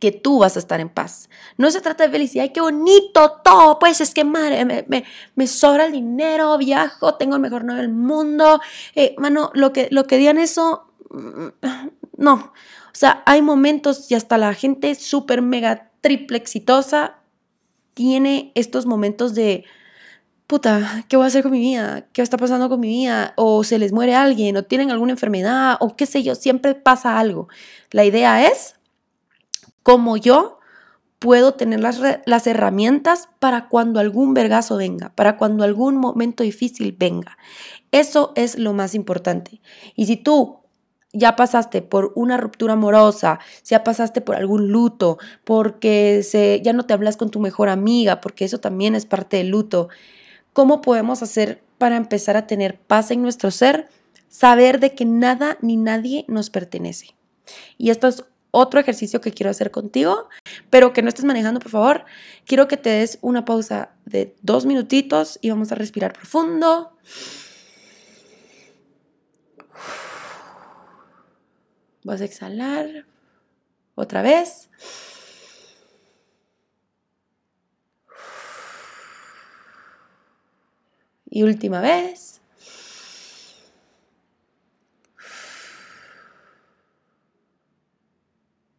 que 0.00 0.10
tú 0.10 0.38
vas 0.38 0.56
a 0.56 0.58
estar 0.58 0.80
en 0.80 0.88
paz. 0.88 1.28
No 1.58 1.70
se 1.70 1.80
trata 1.80 2.04
de 2.04 2.10
felicidad, 2.10 2.44
ay, 2.44 2.50
qué 2.50 2.60
bonito 2.60 3.40
todo, 3.44 3.78
pues 3.78 4.00
es 4.00 4.14
que 4.14 4.24
madre, 4.24 4.64
me, 4.64 5.04
me, 5.34 5.46
sobra 5.46 5.84
el 5.84 5.92
dinero, 5.92 6.56
viajo, 6.58 7.14
tengo 7.14 7.36
el 7.36 7.42
mejor 7.42 7.64
novio 7.64 7.82
del 7.82 7.90
mundo. 7.90 8.60
Eh, 8.94 9.14
mano, 9.18 9.50
lo 9.54 9.72
que, 9.72 9.88
lo 9.90 10.04
que 10.06 10.16
digan 10.16 10.38
eso, 10.38 10.90
mm, 11.10 11.48
no. 12.16 12.32
O 12.32 12.94
sea, 13.00 13.22
hay 13.26 13.42
momentos 13.42 14.10
y 14.10 14.14
hasta 14.14 14.38
la 14.38 14.54
gente 14.54 14.94
súper 14.94 15.42
mega 15.42 15.90
triple 16.00 16.38
exitosa 16.38 17.19
tiene 17.94 18.52
estos 18.54 18.86
momentos 18.86 19.34
de, 19.34 19.64
puta, 20.46 21.04
¿qué 21.08 21.16
voy 21.16 21.24
a 21.24 21.28
hacer 21.28 21.42
con 21.42 21.52
mi 21.52 21.60
vida? 21.60 22.06
¿Qué 22.12 22.22
está 22.22 22.36
pasando 22.36 22.68
con 22.68 22.80
mi 22.80 22.88
vida? 22.88 23.34
O 23.36 23.64
se 23.64 23.78
les 23.78 23.92
muere 23.92 24.14
alguien, 24.14 24.56
o 24.56 24.64
tienen 24.64 24.90
alguna 24.90 25.12
enfermedad, 25.12 25.76
o 25.80 25.96
qué 25.96 26.06
sé 26.06 26.22
yo, 26.22 26.34
siempre 26.34 26.74
pasa 26.74 27.18
algo. 27.18 27.48
La 27.90 28.04
idea 28.04 28.46
es, 28.46 28.74
como 29.82 30.16
yo 30.16 30.58
puedo 31.18 31.54
tener 31.54 31.80
las, 31.80 32.00
las 32.24 32.46
herramientas 32.46 33.28
para 33.38 33.68
cuando 33.68 34.00
algún 34.00 34.34
vergazo 34.34 34.76
venga, 34.76 35.12
para 35.14 35.36
cuando 35.36 35.64
algún 35.64 35.96
momento 35.96 36.42
difícil 36.42 36.96
venga. 36.98 37.36
Eso 37.92 38.32
es 38.36 38.58
lo 38.58 38.72
más 38.72 38.94
importante. 38.94 39.60
Y 39.94 40.06
si 40.06 40.16
tú 40.16 40.59
ya 41.12 41.36
pasaste 41.36 41.82
por 41.82 42.12
una 42.14 42.36
ruptura 42.36 42.74
amorosa, 42.74 43.40
ya 43.64 43.84
pasaste 43.84 44.20
por 44.20 44.36
algún 44.36 44.68
luto, 44.68 45.18
porque 45.44 46.22
se, 46.22 46.60
ya 46.62 46.72
no 46.72 46.86
te 46.86 46.94
hablas 46.94 47.16
con 47.16 47.30
tu 47.30 47.40
mejor 47.40 47.68
amiga, 47.68 48.20
porque 48.20 48.44
eso 48.44 48.60
también 48.60 48.94
es 48.94 49.06
parte 49.06 49.38
del 49.38 49.48
luto, 49.48 49.88
¿cómo 50.52 50.80
podemos 50.80 51.22
hacer 51.22 51.62
para 51.78 51.96
empezar 51.96 52.36
a 52.36 52.46
tener 52.46 52.78
paz 52.78 53.10
en 53.10 53.22
nuestro 53.22 53.50
ser? 53.50 53.88
Saber 54.28 54.78
de 54.78 54.94
que 54.94 55.04
nada 55.04 55.58
ni 55.60 55.76
nadie 55.76 56.24
nos 56.28 56.50
pertenece. 56.50 57.16
Y 57.78 57.90
esto 57.90 58.06
es 58.06 58.24
otro 58.52 58.80
ejercicio 58.80 59.20
que 59.20 59.32
quiero 59.32 59.50
hacer 59.50 59.70
contigo, 59.70 60.28
pero 60.70 60.92
que 60.92 61.02
no 61.02 61.08
estés 61.08 61.24
manejando, 61.24 61.60
por 61.60 61.70
favor. 61.70 62.04
Quiero 62.46 62.68
que 62.68 62.76
te 62.76 62.90
des 62.90 63.18
una 63.20 63.44
pausa 63.44 63.90
de 64.04 64.34
dos 64.42 64.66
minutitos 64.66 65.38
y 65.40 65.50
vamos 65.50 65.72
a 65.72 65.76
respirar 65.76 66.12
profundo. 66.12 66.92
Vas 72.02 72.20
a 72.20 72.24
exhalar 72.24 73.06
otra 73.94 74.22
vez. 74.22 74.70
Y 81.26 81.42
última 81.42 81.80
vez. 81.80 82.40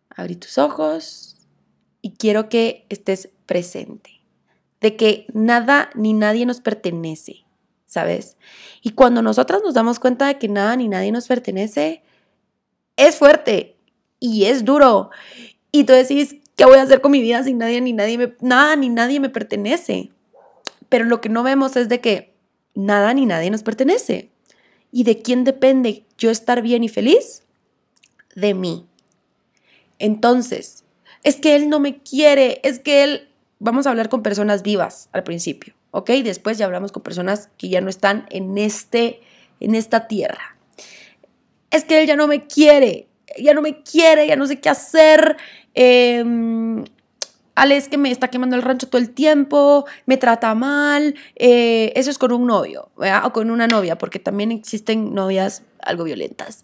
Abrí 0.09 0.35
tus 0.35 0.57
ojos 0.57 1.37
y 2.01 2.11
quiero 2.11 2.49
que 2.49 2.85
estés 2.89 3.29
presente. 3.45 4.21
De 4.81 4.95
que 4.95 5.27
nada 5.33 5.91
ni 5.93 6.13
nadie 6.13 6.45
nos 6.45 6.59
pertenece, 6.59 7.45
¿sabes? 7.85 8.35
Y 8.81 8.91
cuando 8.91 9.21
nosotras 9.21 9.61
nos 9.63 9.75
damos 9.75 9.99
cuenta 9.99 10.27
de 10.27 10.39
que 10.39 10.47
nada 10.47 10.75
ni 10.75 10.87
nadie 10.87 11.11
nos 11.11 11.27
pertenece, 11.27 12.03
es 12.97 13.15
fuerte 13.15 13.75
y 14.19 14.45
es 14.45 14.65
duro. 14.65 15.09
Y 15.71 15.83
tú 15.85 15.93
decís, 15.93 16.35
¿qué 16.55 16.65
voy 16.65 16.77
a 16.77 16.83
hacer 16.83 17.01
con 17.01 17.11
mi 17.11 17.21
vida 17.21 17.43
sin 17.43 17.57
nadie 17.57 17.81
ni 17.81 17.93
nadie 17.93 18.17
me, 18.17 18.33
nada 18.41 18.75
ni 18.75 18.89
nadie 18.89 19.19
me 19.19 19.29
pertenece? 19.29 20.11
Pero 20.89 21.05
lo 21.05 21.21
que 21.21 21.29
no 21.29 21.43
vemos 21.43 21.75
es 21.75 21.89
de 21.89 22.01
que 22.01 22.33
nada 22.73 23.13
ni 23.13 23.25
nadie 23.25 23.49
nos 23.49 23.63
pertenece. 23.63 24.29
¿Y 24.91 25.03
de 25.03 25.21
quién 25.21 25.43
depende 25.43 26.03
yo 26.17 26.29
estar 26.29 26.61
bien 26.61 26.83
y 26.83 26.89
feliz? 26.89 27.43
De 28.35 28.53
mí. 28.53 28.85
Entonces, 29.99 30.83
es 31.23 31.37
que 31.37 31.55
él 31.55 31.69
no 31.69 31.79
me 31.79 31.99
quiere, 31.99 32.59
es 32.63 32.79
que 32.79 33.03
él, 33.03 33.29
vamos 33.59 33.87
a 33.87 33.91
hablar 33.91 34.09
con 34.09 34.23
personas 34.23 34.63
vivas 34.63 35.09
al 35.11 35.23
principio, 35.23 35.75
¿ok? 35.91 36.09
Después 36.23 36.57
ya 36.57 36.65
hablamos 36.65 36.91
con 36.91 37.03
personas 37.03 37.49
que 37.57 37.69
ya 37.69 37.81
no 37.81 37.89
están 37.89 38.25
en, 38.29 38.57
este, 38.57 39.21
en 39.59 39.75
esta 39.75 40.07
tierra 40.07 40.57
es 41.71 41.85
que 41.85 42.01
él 42.01 42.07
ya 42.07 42.15
no 42.15 42.27
me 42.27 42.45
quiere, 42.47 43.07
ya 43.37 43.53
no 43.53 43.61
me 43.61 43.81
quiere, 43.81 44.27
ya 44.27 44.35
no 44.35 44.45
sé 44.45 44.59
qué 44.59 44.69
hacer. 44.69 45.37
Eh, 45.73 46.23
Ale 47.55 47.77
es 47.77 47.89
que 47.89 47.97
me 47.97 48.11
está 48.11 48.29
quemando 48.29 48.55
el 48.55 48.61
rancho 48.61 48.87
todo 48.87 49.01
el 49.01 49.11
tiempo, 49.11 49.85
me 50.05 50.17
trata 50.17 50.55
mal. 50.55 51.15
Eh, 51.35 51.91
eso 51.95 52.09
es 52.09 52.17
con 52.17 52.31
un 52.31 52.47
novio, 52.47 52.89
o 52.95 53.33
con 53.33 53.51
una 53.51 53.67
novia, 53.67 53.97
porque 53.97 54.19
también 54.19 54.51
existen 54.51 55.13
novias 55.13 55.63
algo 55.79 56.03
violentas. 56.03 56.63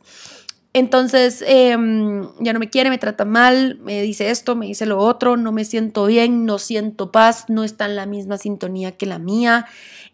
Entonces, 0.74 1.44
em, 1.46 2.28
ya 2.40 2.54
no 2.54 2.60
me 2.60 2.70
quiere, 2.70 2.90
me 2.90 2.98
trata 2.98 3.26
mal, 3.26 3.80
me 3.82 4.02
dice 4.02 4.30
esto, 4.30 4.56
me 4.56 4.68
dice 4.68 4.86
lo 4.86 5.00
otro, 5.00 5.36
no 5.36 5.52
me 5.52 5.66
siento 5.66 6.06
bien, 6.06 6.46
no 6.46 6.60
siento 6.60 7.12
paz, 7.12 7.46
no 7.48 7.64
está 7.64 7.86
en 7.86 7.96
la 7.96 8.06
misma 8.06 8.38
sintonía 8.38 8.92
que 8.92 9.06
la 9.06 9.18
mía, 9.18 9.66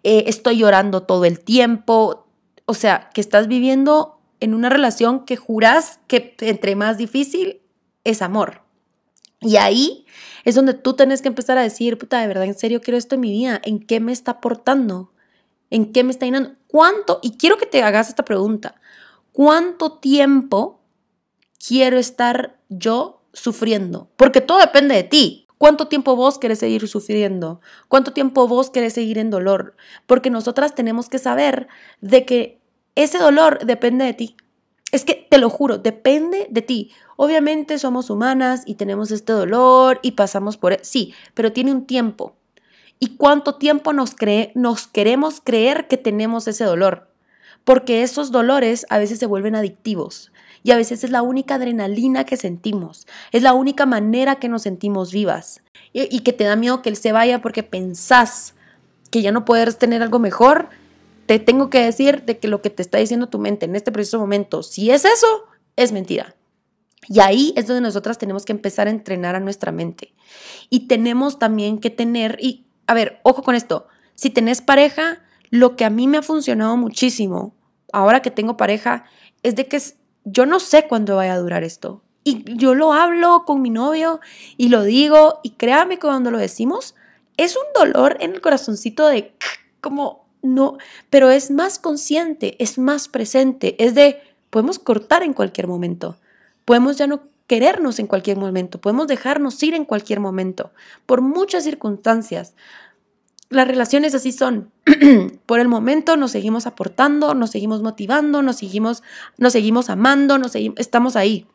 eh, 0.03 0.23
estoy 0.27 0.57
llorando 0.57 1.03
todo 1.03 1.25
el 1.25 1.39
tiempo. 1.39 2.27
O 2.65 2.73
sea, 2.73 3.09
que 3.13 3.21
estás 3.21 3.47
viviendo 3.47 4.19
en 4.43 4.53
una 4.53 4.67
relación 4.67 5.23
que 5.23 5.37
juras 5.37 6.01
que 6.07 6.35
entre 6.41 6.75
más 6.75 6.97
difícil 6.97 7.61
es 8.03 8.21
amor. 8.21 8.61
Y 9.39 9.55
ahí 9.55 10.05
es 10.43 10.55
donde 10.55 10.73
tú 10.73 10.95
tienes 10.95 11.21
que 11.21 11.29
empezar 11.29 11.57
a 11.57 11.61
decir, 11.61 11.97
puta, 11.97 12.19
de 12.19 12.27
verdad, 12.27 12.43
en 12.43 12.59
serio 12.59 12.81
quiero 12.81 12.97
esto 12.97 13.15
en 13.15 13.21
mi 13.21 13.31
vida, 13.31 13.61
¿en 13.63 13.79
qué 13.79 14.01
me 14.01 14.11
está 14.11 14.31
aportando? 14.31 15.13
¿En 15.69 15.93
qué 15.93 16.03
me 16.03 16.11
está 16.11 16.25
llenando? 16.25 16.55
¿Cuánto? 16.67 17.19
Y 17.21 17.37
quiero 17.37 17.57
que 17.57 17.65
te 17.65 17.83
hagas 17.83 18.09
esta 18.09 18.25
pregunta. 18.25 18.75
¿Cuánto 19.31 19.93
tiempo 19.99 20.81
quiero 21.65 21.97
estar 21.97 22.59
yo 22.67 23.21
sufriendo? 23.31 24.09
Porque 24.17 24.41
todo 24.41 24.59
depende 24.59 24.95
de 24.95 25.03
ti. 25.03 25.47
¿Cuánto 25.57 25.87
tiempo 25.87 26.17
vos 26.17 26.37
querés 26.37 26.59
seguir 26.59 26.85
sufriendo? 26.89 27.61
¿Cuánto 27.87 28.11
tiempo 28.11 28.45
vos 28.49 28.69
querés 28.69 28.91
seguir 28.91 29.17
en 29.17 29.29
dolor? 29.29 29.77
Porque 30.05 30.29
nosotras 30.29 30.75
tenemos 30.75 31.07
que 31.07 31.19
saber 31.19 31.69
de 32.01 32.25
que 32.25 32.62
ese 32.95 33.17
dolor 33.17 33.65
depende 33.65 34.05
de 34.05 34.13
ti. 34.13 34.35
Es 34.91 35.05
que 35.05 35.27
te 35.29 35.39
lo 35.39 35.49
juro, 35.49 35.79
depende 35.79 36.47
de 36.51 36.61
ti. 36.61 36.91
Obviamente 37.17 37.79
somos 37.79 38.09
humanas 38.09 38.61
y 38.65 38.75
tenemos 38.75 39.11
este 39.11 39.33
dolor 39.33 39.99
y 40.03 40.11
pasamos 40.11 40.57
por... 40.57 40.73
E-, 40.73 40.79
sí, 40.83 41.13
pero 41.33 41.51
tiene 41.51 41.71
un 41.71 41.85
tiempo. 41.85 42.35
¿Y 42.99 43.17
cuánto 43.17 43.55
tiempo 43.55 43.91
nos, 43.91 44.13
cree, 44.13 44.51
nos 44.55 44.87
queremos 44.87 45.41
creer 45.43 45.87
que 45.87 45.97
tenemos 45.97 46.47
ese 46.47 46.63
dolor? 46.63 47.09
Porque 47.63 48.03
esos 48.03 48.31
dolores 48.31 48.85
a 48.89 48.99
veces 48.99 49.19
se 49.19 49.25
vuelven 49.25 49.55
adictivos 49.55 50.31
y 50.63 50.71
a 50.71 50.77
veces 50.77 51.03
es 51.03 51.09
la 51.09 51.21
única 51.21 51.55
adrenalina 51.55 52.23
que 52.25 52.37
sentimos, 52.37 53.07
es 53.31 53.41
la 53.41 53.53
única 53.53 53.85
manera 53.85 54.35
que 54.35 54.47
nos 54.47 54.61
sentimos 54.61 55.11
vivas 55.11 55.61
y, 55.91 56.15
y 56.15 56.21
que 56.21 56.33
te 56.33 56.43
da 56.45 56.55
miedo 56.55 56.81
que 56.81 56.89
él 56.89 56.95
se 56.95 57.11
vaya 57.11 57.41
porque 57.41 57.63
pensás 57.63 58.53
que 59.11 59.21
ya 59.21 59.31
no 59.31 59.43
puedes 59.43 59.77
tener 59.77 60.01
algo 60.01 60.19
mejor 60.19 60.69
te 61.33 61.39
tengo 61.39 61.71
que 61.71 61.83
decir 61.83 62.25
de 62.25 62.37
que 62.37 62.47
lo 62.47 62.61
que 62.61 62.69
te 62.69 62.83
está 62.83 62.99
diciendo 62.99 63.27
tu 63.27 63.39
mente 63.39 63.65
en 63.65 63.75
este 63.75 63.91
preciso 63.91 64.19
momento, 64.19 64.61
si 64.61 64.91
es 64.91 65.03
eso, 65.03 65.45
es 65.75 65.91
mentira. 65.91 66.35
Y 67.09 67.21
ahí 67.21 67.55
es 67.57 67.65
donde 67.65 67.81
nosotras 67.81 68.19
tenemos 68.19 68.45
que 68.45 68.51
empezar 68.51 68.85
a 68.85 68.91
entrenar 68.91 69.35
a 69.35 69.39
nuestra 69.39 69.71
mente. 69.71 70.13
Y 70.69 70.87
tenemos 70.87 71.39
también 71.39 71.79
que 71.79 71.89
tener, 71.89 72.37
y 72.39 72.67
a 72.85 72.93
ver, 72.93 73.19
ojo 73.23 73.41
con 73.41 73.55
esto, 73.55 73.87
si 74.13 74.29
tenés 74.29 74.61
pareja, 74.61 75.23
lo 75.49 75.75
que 75.75 75.85
a 75.85 75.89
mí 75.89 76.07
me 76.07 76.19
ha 76.19 76.21
funcionado 76.21 76.77
muchísimo, 76.77 77.55
ahora 77.91 78.21
que 78.21 78.29
tengo 78.29 78.55
pareja, 78.55 79.05
es 79.41 79.55
de 79.55 79.65
que 79.65 79.81
yo 80.25 80.45
no 80.45 80.59
sé 80.59 80.87
cuándo 80.87 81.15
vaya 81.15 81.33
a 81.33 81.39
durar 81.39 81.63
esto. 81.63 82.03
Y 82.23 82.43
yo 82.57 82.75
lo 82.75 82.93
hablo 82.93 83.43
con 83.43 83.59
mi 83.63 83.71
novio 83.71 84.19
y 84.55 84.69
lo 84.69 84.83
digo, 84.83 85.39
y 85.41 85.53
créame 85.53 85.95
que 85.95 86.01
cuando 86.05 86.29
lo 86.29 86.37
decimos, 86.37 86.93
es 87.37 87.55
un 87.55 87.63
dolor 87.73 88.17
en 88.19 88.33
el 88.33 88.41
corazoncito 88.41 89.07
de 89.07 89.35
como 89.81 90.22
no, 90.43 90.77
pero 91.09 91.31
es 91.31 91.49
más 91.49 91.79
consciente, 91.79 92.55
es 92.59 92.77
más 92.77 93.07
presente, 93.07 93.75
es 93.83 93.95
de, 93.95 94.21
podemos 94.49 94.77
cortar 94.77 95.23
en 95.23 95.33
cualquier 95.33 95.67
momento, 95.67 96.17
podemos 96.65 96.97
ya 96.97 97.07
no 97.07 97.21
querernos 97.47 97.97
en 97.99 98.07
cualquier 98.07 98.37
momento, 98.37 98.79
podemos 98.79 99.07
dejarnos 99.07 99.61
ir 99.63 99.73
en 99.73 99.85
cualquier 99.85 100.19
momento, 100.19 100.71
por 101.05 101.21
muchas 101.21 101.63
circunstancias. 101.63 102.53
Las 103.49 103.67
relaciones 103.67 104.15
así 104.15 104.31
son. 104.31 104.71
por 105.45 105.59
el 105.59 105.67
momento 105.67 106.17
nos 106.17 106.31
seguimos 106.31 106.65
aportando, 106.65 107.33
nos 107.35 107.51
seguimos 107.51 107.81
motivando, 107.81 108.41
nos 108.41 108.57
seguimos, 108.57 109.03
nos 109.37 109.53
seguimos 109.53 109.89
amando, 109.89 110.37
nos 110.37 110.55
estamos 110.55 111.15
ahí. 111.15 111.45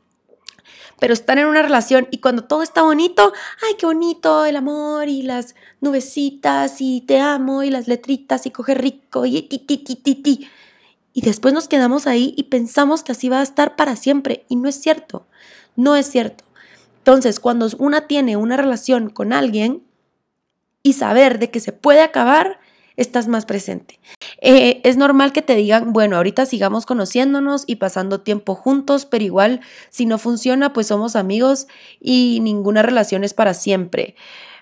Pero 0.99 1.15
están 1.15 1.39
en 1.39 1.47
una 1.47 1.63
relación 1.63 2.09
y 2.11 2.19
cuando 2.19 2.45
todo 2.45 2.63
está 2.63 2.83
bonito, 2.83 3.33
ay, 3.67 3.75
qué 3.79 3.87
bonito 3.87 4.45
el 4.45 4.57
amor 4.57 5.09
y 5.09 5.23
las 5.23 5.55
nubecitas 5.81 6.81
y 6.81 7.03
te 7.03 7.21
amo 7.21 7.63
y 7.63 7.71
las 7.71 7.89
letritas 7.89 8.47
y 8.47 8.51
coge 8.51 8.75
rico 8.75 9.25
y 9.27 9.43
ti, 9.43 9.59
ti, 9.59 9.79
ti, 9.79 9.97
ti, 9.97 10.15
ti. 10.17 10.49
Y 11.13 11.23
después 11.23 11.55
nos 11.55 11.69
quedamos 11.69 12.07
ahí 12.07 12.35
y 12.37 12.45
pensamos 12.45 13.03
que 13.03 13.13
así 13.13 13.29
va 13.29 13.41
a 13.41 13.43
estar 13.43 13.77
para 13.77 13.97
siempre. 13.97 14.45
Y 14.49 14.57
no 14.57 14.69
es 14.69 14.81
cierto. 14.81 15.27
No 15.75 15.97
es 15.97 16.07
cierto. 16.07 16.45
Entonces, 16.99 17.41
cuando 17.41 17.69
una 17.79 18.07
tiene 18.07 18.37
una 18.37 18.57
relación 18.57 19.11
con 19.11 19.33
alguien 19.33 19.83
y 20.83 20.93
saber 20.93 21.39
de 21.39 21.51
que 21.51 21.61
se 21.61 21.73
puede 21.73 22.03
acabar, 22.03 22.61
estás 22.97 23.29
más 23.29 23.47
presente. 23.47 23.99
Eh, 24.41 24.81
es 24.85 24.97
normal 24.97 25.33
que 25.33 25.43
te 25.43 25.55
digan, 25.55 25.93
bueno, 25.93 26.17
ahorita 26.17 26.47
sigamos 26.47 26.87
conociéndonos 26.87 27.65
y 27.67 27.77
pasando 27.77 28.21
tiempo 28.21 28.55
juntos, 28.55 29.07
pero 29.07 29.25
igual 29.25 29.61
si 29.91 30.07
no 30.07 30.19
funciona, 30.19 30.73
pues 30.73 30.89
somos 30.89 31.17
amigos 31.17 31.67
y 32.01 32.41
ninguna 32.43 32.83
relación 32.83 33.25
es 33.25 33.35
para 33.35 33.55
siempre. 33.55 34.17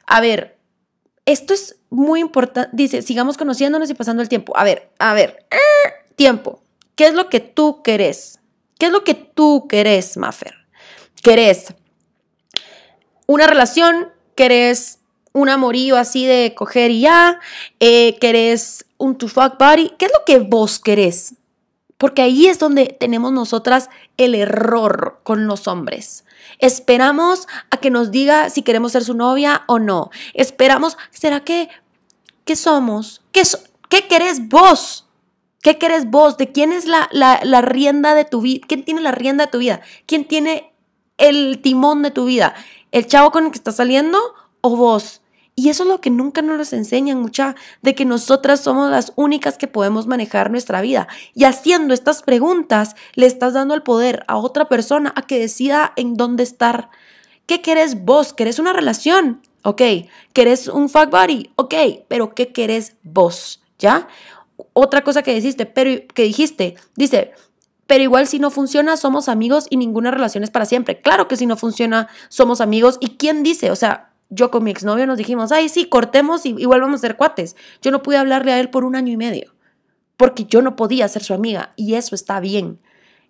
A 0.07 0.21
ver, 0.21 0.59
esto 1.25 1.55
es 1.55 1.77
muy 1.91 2.21
importante. 2.21 2.71
Dice, 2.73 3.03
sigamos 3.03 3.37
conociéndonos 3.37 3.91
y 3.91 3.95
pasando 3.95 4.23
el 4.23 4.29
tiempo. 4.29 4.57
A 4.57 4.65
ver, 4.65 4.91
a 4.99 5.15
ver. 5.15 5.47
Eh, 5.51 5.57
tiempo. 6.15 6.63
¿Qué 6.95 7.07
es 7.07 7.15
lo 7.15 7.29
que 7.29 7.41
tú 7.41 7.83
querés? 7.83 8.41
¿Qué 8.79 8.87
es 8.87 8.93
lo 8.93 9.05
que 9.05 9.15
tú 9.15 9.67
querés, 9.69 10.17
Maffer? 10.17 10.55
¿Querés 11.23 11.75
una 13.27 13.47
relación? 13.47 14.13
¿Querés 14.35 15.01
un 15.37 15.51
amorío 15.51 15.99
así 15.99 16.25
de 16.25 16.55
coger 16.57 16.91
y 16.91 17.03
ya? 17.03 17.41
Eh, 17.79 18.17
¿Querés 18.21 18.87
un 18.97 19.19
to 19.19 19.29
fuck 19.29 19.59
body? 19.59 19.93
¿Qué 19.99 20.07
es 20.07 20.13
lo 20.13 20.25
que 20.25 20.39
vos 20.39 20.79
querés? 20.79 21.35
Porque 21.99 22.23
ahí 22.23 22.47
es 22.47 22.59
donde 22.59 22.97
tenemos 22.99 23.33
nosotras 23.33 23.91
el 24.17 24.35
error 24.35 25.21
con 25.25 25.47
los 25.47 25.69
hombres. 25.69 26.25
Esperamos 26.59 27.49
a 27.71 27.77
que 27.77 27.91
nos 27.91 28.11
diga 28.11 28.49
si 28.49 28.63
queremos 28.63 28.93
ser 28.93 29.05
su 29.05 29.13
novia 29.13 29.65
o 29.67 29.79
no. 29.79 30.11
Esperamos, 30.33 30.97
¿será 31.11 31.41
que, 31.41 31.69
qué 32.47 32.57
somos? 32.57 33.21
¿Qué, 33.31 33.43
¿Qué 33.91 34.09
querés 34.09 34.49
vos? 34.49 35.07
¿Qué 35.61 35.77
querés 35.77 36.11
vos? 36.11 36.39
¿De 36.39 36.51
quién 36.51 36.73
es 36.73 36.87
la, 36.87 37.11
la, 37.13 37.61
rienda 37.61 38.15
de 38.15 38.25
tu 38.25 38.41
vida? 38.41 38.65
¿Quién 38.67 38.85
tiene 38.85 39.03
la 39.03 39.13
rienda 39.13 39.47
de 39.47 39.53
tu 39.53 39.59
vida? 39.59 39.83
¿Quién 40.07 40.25
tiene 40.25 40.73
el 41.19 41.61
timón 41.63 42.03
de 42.03 42.11
tu 42.11 42.25
vida? 42.25 42.55
¿El 42.91 43.07
chavo 43.07 43.31
con 43.33 43.45
el 43.45 43.51
que 43.51 43.59
estás 43.59 43.77
saliendo 43.77 44.19
o 44.63 44.77
vos? 44.77 45.21
Y 45.57 45.71
eso 45.71 45.83
es 45.83 45.89
lo 45.89 46.01
que 46.01 46.11
nunca 46.11 46.43
nos 46.43 46.73
enseñan, 46.73 47.21
mucha, 47.21 47.57
de 47.83 47.95
que 47.95 48.05
nosotras 48.05 48.61
somos 48.61 48.91
las 48.91 49.13
únicas 49.17 49.59
que 49.59 49.67
podemos 49.67 50.07
manejar 50.07 50.51
nuestra 50.51 50.81
vida. 50.83 51.09
Y 51.35 51.45
haciendo 51.45 51.95
estas 51.95 52.23
preguntas, 52.23 52.95
le 53.15 53.27
estás 53.27 53.55
dando 53.55 53.75
el 53.75 53.83
poder 53.83 54.25
a 54.29 54.37
otra 54.37 54.69
persona 54.69 55.13
a 55.17 55.23
que 55.23 55.39
decida 55.39 55.93
en 55.97 56.15
dónde 56.15 56.43
estar. 56.43 56.91
¿Qué 57.47 57.63
querés 57.63 58.05
vos? 58.05 58.35
¿Querés 58.35 58.59
una 58.59 58.73
relación? 58.73 59.41
Ok. 59.63 59.83
¿Querés 60.33 60.69
un 60.69 60.89
fuck 60.89 61.11
body? 61.11 61.51
Ok. 61.57 61.75
Pero 62.07 62.35
¿qué 62.35 62.53
querés 62.53 62.95
vos? 63.03 63.63
¿Ya? 63.79 64.07
otra 64.73 65.03
cosa 65.03 65.23
que 65.23 65.35
dijiste, 65.35 65.67
pero 65.67 66.07
que 66.15 66.23
dijiste, 66.23 66.77
dice, 66.97 67.33
pero 67.87 68.03
igual 68.03 68.27
si 68.27 68.39
no 68.39 68.51
funciona 68.51 68.97
somos 68.97 69.29
amigos 69.29 69.67
y 69.71 69.77
ninguna 69.77 70.11
relación 70.11 70.45
es 70.45 70.51
para 70.51 70.65
siempre. 70.65 71.01
Claro 71.01 71.29
que 71.29 71.37
si 71.37 71.47
no 71.47 71.57
funciona 71.57 72.09
somos 72.29 72.61
amigos 72.61 72.99
y 73.01 73.17
quién 73.17 73.43
dice, 73.43 73.71
o 73.71 73.77
sea, 73.77 74.11
yo 74.31 74.51
con 74.51 74.65
mi 74.65 74.71
exnovio 74.71 75.07
nos 75.07 75.19
dijimos, 75.19 75.53
ay, 75.53 75.69
sí, 75.69 75.87
cortemos 75.87 76.47
y 76.47 76.51
igual 76.59 76.81
vamos 76.81 77.01
a 77.01 77.07
ser 77.07 77.17
cuates. 77.17 77.57
Yo 77.83 77.91
no 77.91 78.03
pude 78.03 78.17
hablarle 78.17 78.53
a 78.53 78.61
él 78.61 78.71
por 78.71 78.85
un 78.85 78.97
año 78.97 79.13
y 79.13 79.17
medio, 79.17 79.55
porque 80.17 80.45
yo 80.45 80.63
no 80.63 80.77
podía 80.77 81.09
ser 81.09 81.23
su 81.23 81.35
amiga 81.35 81.73
y 81.77 81.95
eso 81.95 82.15
está 82.15 82.41
bien. 82.41 82.81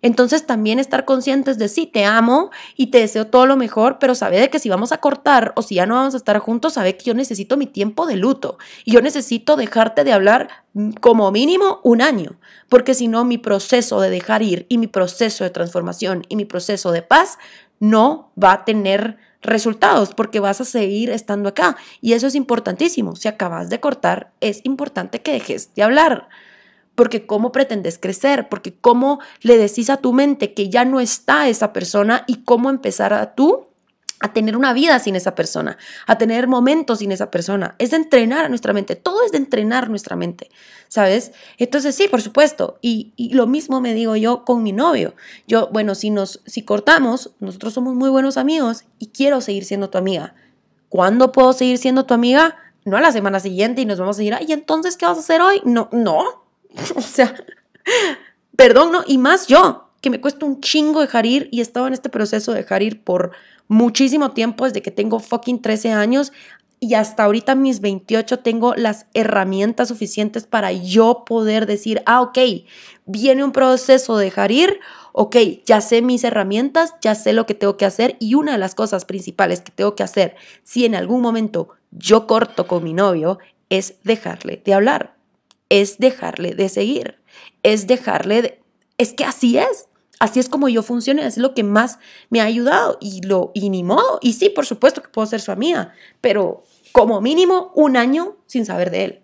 Entonces 0.01 0.45
también 0.45 0.77
estar 0.77 1.05
conscientes 1.05 1.57
de 1.57 1.69
sí, 1.69 1.87
te 1.87 2.05
amo 2.05 2.51
y 2.75 2.87
te 2.87 2.99
deseo 2.99 3.27
todo 3.27 3.47
lo 3.47 3.57
mejor, 3.57 3.97
pero 3.99 4.13
sabe 4.13 4.39
de 4.39 4.49
que 4.49 4.59
si 4.59 4.69
vamos 4.69 4.91
a 4.91 4.99
cortar 4.99 5.53
o 5.55 5.63
si 5.63 5.75
ya 5.75 5.87
no 5.87 5.95
vamos 5.95 6.13
a 6.13 6.17
estar 6.17 6.37
juntos, 6.37 6.73
sabe 6.73 6.95
que 6.95 7.05
yo 7.05 7.13
necesito 7.15 7.57
mi 7.57 7.65
tiempo 7.65 8.05
de 8.05 8.15
luto 8.15 8.57
y 8.85 8.91
yo 8.91 9.01
necesito 9.01 9.55
dejarte 9.55 10.03
de 10.03 10.13
hablar 10.13 10.49
como 11.01 11.31
mínimo 11.31 11.79
un 11.83 12.03
año, 12.03 12.39
porque 12.69 12.93
si 12.93 13.07
no 13.07 13.25
mi 13.25 13.39
proceso 13.39 13.99
de 13.99 14.11
dejar 14.11 14.43
ir 14.43 14.67
y 14.69 14.77
mi 14.77 14.87
proceso 14.87 15.43
de 15.43 15.49
transformación 15.49 16.23
y 16.29 16.35
mi 16.35 16.45
proceso 16.45 16.91
de 16.91 17.01
paz 17.01 17.39
no 17.79 18.31
va 18.41 18.51
a 18.53 18.65
tener 18.65 19.17
resultados 19.41 20.13
porque 20.13 20.39
vas 20.39 20.61
a 20.61 20.65
seguir 20.65 21.09
estando 21.09 21.49
acá 21.49 21.77
y 22.01 22.13
eso 22.13 22.27
es 22.27 22.35
importantísimo. 22.35 23.15
Si 23.15 23.27
acabas 23.27 23.69
de 23.69 23.79
cortar, 23.79 24.31
es 24.41 24.61
importante 24.65 25.21
que 25.21 25.33
dejes 25.33 25.73
de 25.75 25.83
hablar 25.83 26.27
porque 26.97 27.27
cómo 27.27 27.51
pretendes 27.51 27.99
crecer, 27.99 28.49
porque 28.49 28.73
cómo 28.73 29.19
le 29.41 29.57
decís 29.57 29.91
a 29.91 29.97
tu 29.97 30.13
mente 30.13 30.55
que 30.55 30.69
ya 30.69 30.83
no 30.83 30.99
está 30.99 31.47
esa 31.47 31.71
persona 31.71 32.23
y 32.25 32.37
cómo 32.37 32.71
empezar 32.71 33.13
a 33.13 33.35
tú 33.35 33.66
a 34.19 34.33
tener 34.33 34.57
una 34.57 34.73
vida 34.73 34.97
sin 34.99 35.15
esa 35.15 35.35
persona, 35.35 35.77
a 36.07 36.17
tener 36.17 36.47
momentos 36.47 36.99
sin 36.99 37.11
esa 37.11 37.29
persona. 37.29 37.75
Es 37.77 37.91
de 37.91 37.97
entrenar 37.97 38.45
a 38.45 38.49
nuestra 38.49 38.73
mente, 38.73 38.95
todo 38.95 39.23
es 39.23 39.31
de 39.31 39.37
entrenar 39.37 39.89
nuestra 39.89 40.15
mente, 40.15 40.49
¿sabes? 40.87 41.31
Entonces 41.57 41.95
sí, 41.95 42.07
por 42.07 42.21
supuesto, 42.21 42.79
y, 42.81 43.13
lo 43.33 43.45
mismo 43.45 43.81
me 43.81 43.93
digo 43.93 44.15
yo 44.15 44.43
con 44.43 44.63
mi 44.63 44.71
novio. 44.71 45.13
Yo, 45.47 45.69
bueno, 45.71 45.93
si 45.95 46.09
nos, 46.09 46.41
si 46.45 46.63
cortamos, 46.63 47.31
nosotros 47.39 47.73
somos 47.73 47.93
muy 47.93 48.09
buenos 48.09 48.37
amigos 48.37 48.85
y 48.97 49.07
quiero 49.07 49.41
seguir 49.41 49.65
siendo 49.65 49.89
tu 49.89 49.97
amiga. 49.97 50.33
¿Cuándo 50.89 51.31
puedo 51.31 51.53
seguir 51.53 51.77
siendo 51.77 52.05
tu 52.05 52.13
amiga? 52.13 52.55
No 52.85 52.97
a 52.97 53.01
la 53.01 53.11
semana 53.11 53.39
siguiente 53.39 53.81
y 53.81 53.85
nos 53.85 53.99
vamos 53.99 54.17
a 54.17 54.23
ir, 54.23 54.35
y 54.47 54.53
entonces, 54.53 54.97
¿qué 54.97 55.05
vas 55.05 55.17
a 55.17 55.21
hacer 55.21 55.41
hoy? 55.41 55.61
No, 55.65 55.89
no, 55.91 56.23
o 56.95 57.01
sea, 57.01 57.35
perdón, 58.55 58.91
¿no? 58.91 59.03
Y 59.05 59.17
más 59.17 59.47
yo, 59.47 59.87
que 60.01 60.09
me 60.09 60.21
cuesta 60.21 60.45
un 60.45 60.61
chingo 60.61 61.01
dejar 61.01 61.25
ir 61.25 61.49
y 61.51 61.59
he 61.59 61.61
estado 61.61 61.87
en 61.87 61.93
este 61.93 62.09
proceso 62.09 62.51
de 62.51 62.59
dejar 62.59 62.81
ir 62.81 63.03
por 63.03 63.31
muchísimo 63.67 64.31
tiempo, 64.31 64.65
desde 64.65 64.81
que 64.81 64.91
tengo 64.91 65.19
fucking 65.19 65.61
13 65.61 65.91
años 65.91 66.31
y 66.79 66.93
hasta 66.93 67.23
ahorita 67.23 67.55
mis 67.55 67.81
28 67.81 68.39
tengo 68.39 68.75
las 68.75 69.07
herramientas 69.13 69.87
suficientes 69.87 70.45
para 70.45 70.71
yo 70.71 71.23
poder 71.25 71.65
decir, 71.65 72.03
ah, 72.05 72.21
ok, 72.21 72.37
viene 73.05 73.43
un 73.43 73.51
proceso 73.51 74.17
de 74.17 74.25
dejar 74.25 74.51
ir, 74.51 74.79
ok, 75.11 75.35
ya 75.65 75.81
sé 75.81 76.01
mis 76.01 76.23
herramientas, 76.23 76.93
ya 77.01 77.15
sé 77.15 77.33
lo 77.33 77.45
que 77.45 77.55
tengo 77.55 77.77
que 77.77 77.85
hacer 77.85 78.15
y 78.19 78.35
una 78.35 78.51
de 78.51 78.57
las 78.59 78.75
cosas 78.75 79.05
principales 79.05 79.61
que 79.61 79.71
tengo 79.71 79.95
que 79.95 80.03
hacer 80.03 80.35
si 80.63 80.85
en 80.85 80.93
algún 80.93 81.21
momento 81.21 81.69
yo 81.91 82.27
corto 82.27 82.67
con 82.67 82.83
mi 82.83 82.93
novio 82.93 83.39
es 83.69 83.95
dejarle 84.03 84.61
de 84.63 84.73
hablar 84.73 85.17
es 85.69 85.97
dejarle 85.97 86.55
de 86.55 86.69
seguir, 86.69 87.19
es 87.63 87.87
dejarle 87.87 88.41
de... 88.41 88.59
Es 88.97 89.13
que 89.13 89.25
así 89.25 89.57
es, 89.57 89.87
así 90.19 90.39
es 90.39 90.49
como 90.49 90.69
yo 90.69 90.83
funciono, 90.83 91.21
es 91.21 91.37
lo 91.37 91.53
que 91.53 91.63
más 91.63 91.99
me 92.29 92.41
ha 92.41 92.45
ayudado 92.45 92.97
y, 92.99 93.21
lo, 93.21 93.51
y 93.53 93.69
ni 93.69 93.83
modo. 93.83 94.19
Y 94.21 94.33
sí, 94.33 94.49
por 94.49 94.65
supuesto 94.65 95.01
que 95.01 95.09
puedo 95.09 95.27
ser 95.27 95.41
su 95.41 95.51
amiga, 95.51 95.93
pero 96.21 96.63
como 96.91 97.21
mínimo 97.21 97.71
un 97.75 97.97
año 97.97 98.37
sin 98.45 98.65
saber 98.65 98.91
de 98.91 99.03
él. 99.03 99.21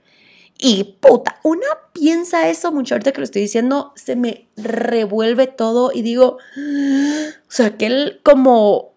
Y 0.57 0.97
puta, 1.01 1.39
una 1.43 1.67
piensa 1.93 2.47
eso 2.49 2.71
mucho 2.71 2.95
ahorita 2.95 3.11
que 3.11 3.19
lo 3.19 3.25
estoy 3.25 3.41
diciendo, 3.41 3.91
se 3.95 4.15
me 4.15 4.47
revuelve 4.55 5.47
todo 5.47 5.91
y 5.93 6.03
digo, 6.03 6.37
o 6.37 7.51
sea, 7.51 7.75
que 7.75 7.87
él 7.87 8.21
como 8.23 8.93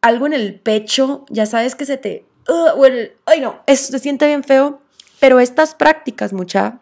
algo 0.00 0.26
en 0.26 0.32
el 0.34 0.60
pecho, 0.60 1.24
ya 1.28 1.46
sabes 1.46 1.74
que 1.74 1.86
se 1.86 1.96
te, 1.96 2.26
uh, 2.48 2.84
ay 3.26 3.40
no, 3.40 3.62
eso 3.66 3.90
se 3.90 3.98
siente 3.98 4.26
bien 4.26 4.44
feo, 4.44 4.80
pero 5.18 5.40
estas 5.40 5.74
prácticas, 5.74 6.32
mucha, 6.32 6.80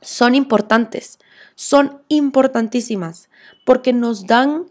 son 0.00 0.34
importantes, 0.34 1.18
son 1.54 2.02
importantísimas, 2.08 3.28
porque 3.64 3.92
nos 3.92 4.26
dan 4.26 4.70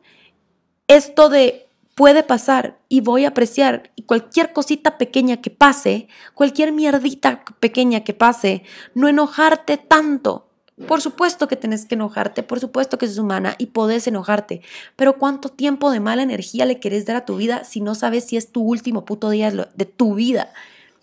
esto 0.88 1.30
de 1.30 1.68
puede 1.96 2.24
pasar 2.24 2.80
y 2.90 3.02
voy 3.02 3.26
a 3.26 3.30
apreciar 3.30 3.92
y 3.96 4.04
cualquier 4.04 4.54
cosita 4.54 4.98
pequeña 4.98 5.38
que 5.38 5.52
pase, 5.52 6.08
cualquier 6.34 6.72
mierdita 6.72 7.44
pequeña 7.60 8.04
que 8.04 8.14
pase, 8.14 8.64
no 8.96 9.08
enojarte 9.08 9.78
tanto. 9.78 10.48
Por 10.88 11.00
supuesto 11.00 11.48
que 11.48 11.56
tenés 11.56 11.86
que 11.86 11.94
enojarte, 11.94 12.42
por 12.42 12.60
supuesto 12.60 12.98
que 12.98 13.06
es 13.06 13.20
humana 13.20 13.54
y 13.60 13.68
podés 13.68 14.08
enojarte, 14.08 14.62
pero 14.96 15.20
¿cuánto 15.20 15.50
tiempo 15.50 15.92
de 15.92 16.00
mala 16.00 16.24
energía 16.24 16.66
le 16.66 16.80
querés 16.80 17.06
dar 17.06 17.18
a 17.18 17.26
tu 17.26 17.36
vida 17.36 17.64
si 17.66 17.82
no 17.82 17.94
sabes 17.94 18.26
si 18.26 18.36
es 18.36 18.52
tu 18.52 18.62
último 18.62 19.06
puto 19.06 19.30
día 19.30 19.52
de 19.52 19.86
tu 19.86 20.16
vida? 20.16 20.52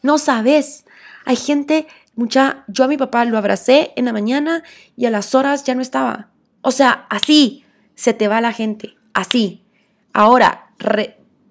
No 0.03 0.19
sabes. 0.19 0.85
Hay 1.25 1.37
gente 1.37 1.87
Mucha, 2.18 2.64
yo 2.66 2.83
a 2.83 2.88
mi 2.88 2.96
papá 2.96 3.24
lo 3.26 3.38
abracé 3.38 3.92
en 3.94 4.07
la 4.07 4.12
mañana 4.12 4.64
y 4.96 5.07
a 5.07 5.11
las 5.11 5.37
horas 5.37 5.62
ya 5.62 5.76
no 5.76 5.83
estaba. 5.83 6.31
O 6.62 6.72
sea, 6.72 7.07
así 7.11 7.64
se 7.94 8.12
te 8.12 8.26
va 8.26 8.40
la 8.40 8.52
gente, 8.52 8.96
así. 9.14 9.62
Ahora, 10.12 10.72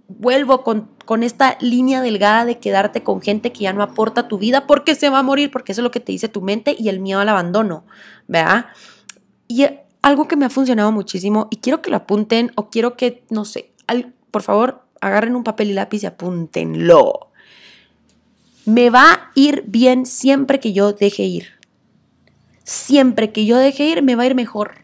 vuelvo 0.09 0.63
con, 0.63 0.89
con 1.05 1.23
esta 1.23 1.57
línea 1.61 2.01
delgada 2.01 2.43
de 2.43 2.59
quedarte 2.59 3.01
con 3.01 3.21
gente 3.21 3.53
que 3.53 3.61
ya 3.61 3.71
no 3.71 3.81
aporta 3.81 4.27
tu 4.27 4.39
vida 4.39 4.67
porque 4.67 4.95
se 4.95 5.09
va 5.09 5.19
a 5.19 5.23
morir, 5.23 5.51
porque 5.51 5.71
eso 5.71 5.79
es 5.79 5.83
lo 5.83 5.91
que 5.91 6.01
te 6.01 6.11
dice 6.11 6.27
tu 6.27 6.41
mente 6.41 6.75
y 6.77 6.89
el 6.89 6.99
miedo 6.99 7.21
al 7.21 7.29
abandono, 7.29 7.85
¿verdad? 8.27 8.65
Y 9.47 9.67
algo 10.01 10.27
que 10.27 10.35
me 10.35 10.47
ha 10.47 10.49
funcionado 10.49 10.91
muchísimo 10.91 11.47
y 11.49 11.57
quiero 11.57 11.81
que 11.81 11.91
lo 11.91 11.95
apunten 11.95 12.51
o 12.55 12.69
quiero 12.69 12.97
que, 12.97 13.23
no 13.29 13.45
sé, 13.45 13.71
por 14.31 14.41
favor, 14.41 14.83
agarren 14.99 15.37
un 15.37 15.45
papel 15.45 15.69
y 15.69 15.73
lápiz 15.75 16.03
y 16.03 16.07
apúntenlo. 16.07 17.26
Me 18.67 18.89
va 18.89 19.13
a 19.13 19.31
ir 19.33 19.63
bien 19.65 20.05
siempre 20.05 20.59
que 20.59 20.73
yo 20.73 20.91
deje 20.91 21.23
ir. 21.23 21.53
Siempre 22.65 23.31
que 23.31 23.45
yo 23.45 23.55
deje 23.55 23.85
ir, 23.85 24.03
me 24.03 24.15
va 24.15 24.23
a 24.23 24.25
ir 24.25 24.35
mejor. 24.35 24.83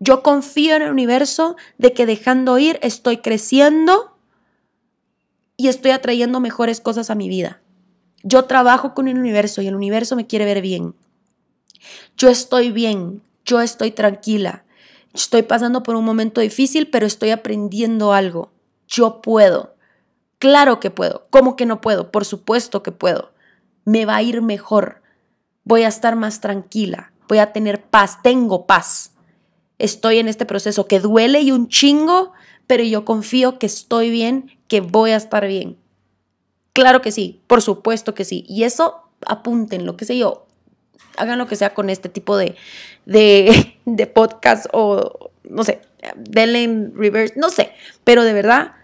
Yo 0.00 0.22
confío 0.22 0.76
en 0.76 0.80
el 0.80 0.90
universo 0.90 1.56
de 1.76 1.92
que 1.92 2.06
dejando 2.06 2.58
ir 2.58 2.78
estoy 2.80 3.18
creciendo 3.18 4.16
y 5.58 5.68
estoy 5.68 5.90
atrayendo 5.90 6.40
mejores 6.40 6.80
cosas 6.80 7.10
a 7.10 7.14
mi 7.14 7.28
vida. 7.28 7.60
Yo 8.22 8.46
trabajo 8.46 8.94
con 8.94 9.06
el 9.06 9.18
universo 9.18 9.60
y 9.60 9.66
el 9.66 9.74
universo 9.74 10.16
me 10.16 10.26
quiere 10.26 10.46
ver 10.46 10.62
bien. 10.62 10.94
Yo 12.16 12.30
estoy 12.30 12.72
bien, 12.72 13.20
yo 13.44 13.60
estoy 13.60 13.90
tranquila. 13.90 14.64
Estoy 15.12 15.42
pasando 15.42 15.82
por 15.82 15.94
un 15.94 16.06
momento 16.06 16.40
difícil, 16.40 16.88
pero 16.88 17.04
estoy 17.04 17.32
aprendiendo 17.32 18.14
algo. 18.14 18.50
Yo 18.88 19.20
puedo. 19.20 19.71
Claro 20.42 20.80
que 20.80 20.90
puedo. 20.90 21.28
¿Cómo 21.30 21.54
que 21.54 21.66
no 21.66 21.80
puedo? 21.80 22.10
Por 22.10 22.24
supuesto 22.24 22.82
que 22.82 22.90
puedo. 22.90 23.30
Me 23.84 24.06
va 24.06 24.16
a 24.16 24.22
ir 24.22 24.42
mejor. 24.42 25.02
Voy 25.62 25.84
a 25.84 25.88
estar 25.88 26.16
más 26.16 26.40
tranquila. 26.40 27.12
Voy 27.28 27.38
a 27.38 27.52
tener 27.52 27.80
paz. 27.82 28.18
Tengo 28.22 28.66
paz 28.66 29.12
estoy 29.82 30.18
en 30.18 30.28
este 30.28 30.46
proceso 30.46 30.86
que 30.86 31.00
duele 31.00 31.40
y 31.40 31.50
un 31.50 31.68
chingo, 31.68 32.32
pero 32.68 32.84
yo 32.84 33.04
confío 33.04 33.58
que 33.58 33.66
estoy 33.66 34.10
bien, 34.10 34.56
que 34.68 34.80
voy 34.80 35.10
a 35.10 35.16
estar 35.16 35.44
bien. 35.48 35.76
Claro 36.72 37.02
que 37.02 37.10
sí, 37.10 37.42
por 37.48 37.62
supuesto 37.62 38.14
que 38.14 38.24
sí. 38.24 38.44
Y 38.48 38.62
eso 38.62 39.02
apunten, 39.26 39.84
lo 39.84 39.96
que 39.96 40.04
sé 40.04 40.16
yo, 40.16 40.46
hagan 41.16 41.38
lo 41.38 41.48
que 41.48 41.56
sea 41.56 41.74
con 41.74 41.90
este 41.90 42.08
tipo 42.08 42.36
de, 42.36 42.54
de, 43.06 43.76
de 43.84 44.06
podcast 44.06 44.66
o, 44.72 45.32
no 45.42 45.64
sé, 45.64 45.80
denle 46.16 46.62
en 46.62 46.94
reverse, 46.94 47.34
no 47.36 47.50
sé, 47.50 47.72
pero 48.04 48.22
de 48.22 48.34
verdad, 48.34 48.76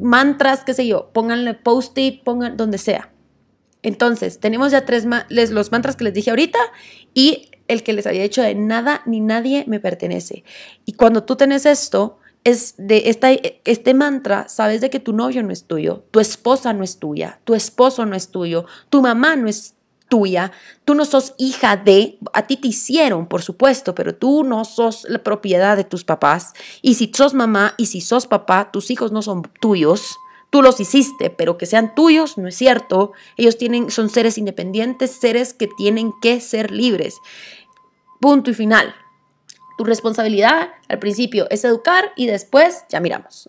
mantras, 0.00 0.64
qué 0.64 0.74
sé 0.74 0.86
yo, 0.86 1.10
pónganle 1.12 1.54
post-it, 1.54 2.22
pongan 2.22 2.56
donde 2.56 2.78
sea. 2.78 3.12
Entonces, 3.82 4.40
tenemos 4.40 4.72
ya 4.72 4.84
tres, 4.84 5.06
los 5.28 5.72
mantras 5.72 5.96
que 5.96 6.04
les 6.04 6.14
dije 6.14 6.30
ahorita 6.30 6.58
y 7.14 7.50
el 7.68 7.82
que 7.82 7.92
les 7.92 8.06
había 8.06 8.22
dicho 8.22 8.42
de 8.42 8.54
nada 8.54 9.02
ni 9.06 9.20
nadie 9.20 9.64
me 9.66 9.80
pertenece. 9.80 10.44
Y 10.84 10.94
cuando 10.94 11.24
tú 11.24 11.36
tenés 11.36 11.66
esto, 11.66 12.18
es 12.44 12.74
de 12.78 13.04
esta, 13.06 13.30
este 13.30 13.94
mantra, 13.94 14.48
sabes 14.48 14.80
de 14.80 14.90
que 14.90 15.00
tu 15.00 15.12
novio 15.12 15.42
no 15.42 15.52
es 15.52 15.64
tuyo, 15.64 16.04
tu 16.10 16.20
esposa 16.20 16.72
no 16.72 16.82
es 16.82 16.98
tuya, 16.98 17.40
tu 17.44 17.54
esposo 17.54 18.06
no 18.06 18.16
es 18.16 18.30
tuyo, 18.30 18.66
tu 18.88 19.02
mamá 19.02 19.36
no 19.36 19.48
es 19.48 19.76
tuya, 20.10 20.52
tú 20.84 20.94
no 20.94 21.06
sos 21.06 21.34
hija 21.38 21.78
de, 21.78 22.18
a 22.34 22.46
ti 22.46 22.58
te 22.58 22.68
hicieron, 22.68 23.26
por 23.26 23.40
supuesto, 23.40 23.94
pero 23.94 24.14
tú 24.14 24.44
no 24.44 24.66
sos 24.66 25.06
la 25.08 25.22
propiedad 25.22 25.78
de 25.78 25.84
tus 25.84 26.04
papás. 26.04 26.52
Y 26.82 26.94
si 26.94 27.10
sos 27.14 27.32
mamá 27.32 27.74
y 27.78 27.86
si 27.86 28.02
sos 28.02 28.26
papá, 28.26 28.70
tus 28.70 28.90
hijos 28.90 29.12
no 29.12 29.22
son 29.22 29.50
tuyos. 29.60 30.18
Tú 30.50 30.62
los 30.62 30.80
hiciste, 30.80 31.30
pero 31.30 31.56
que 31.56 31.64
sean 31.64 31.94
tuyos 31.94 32.36
no 32.36 32.48
es 32.48 32.56
cierto. 32.56 33.12
Ellos 33.38 33.56
tienen, 33.56 33.90
son 33.90 34.10
seres 34.10 34.36
independientes, 34.36 35.12
seres 35.12 35.54
que 35.54 35.68
tienen 35.68 36.12
que 36.20 36.40
ser 36.40 36.72
libres. 36.72 37.16
Punto 38.20 38.50
y 38.50 38.54
final. 38.54 38.94
Tu 39.78 39.84
responsabilidad 39.84 40.70
al 40.88 40.98
principio 40.98 41.46
es 41.48 41.64
educar 41.64 42.12
y 42.16 42.26
después 42.26 42.84
ya 42.90 43.00
miramos. 43.00 43.48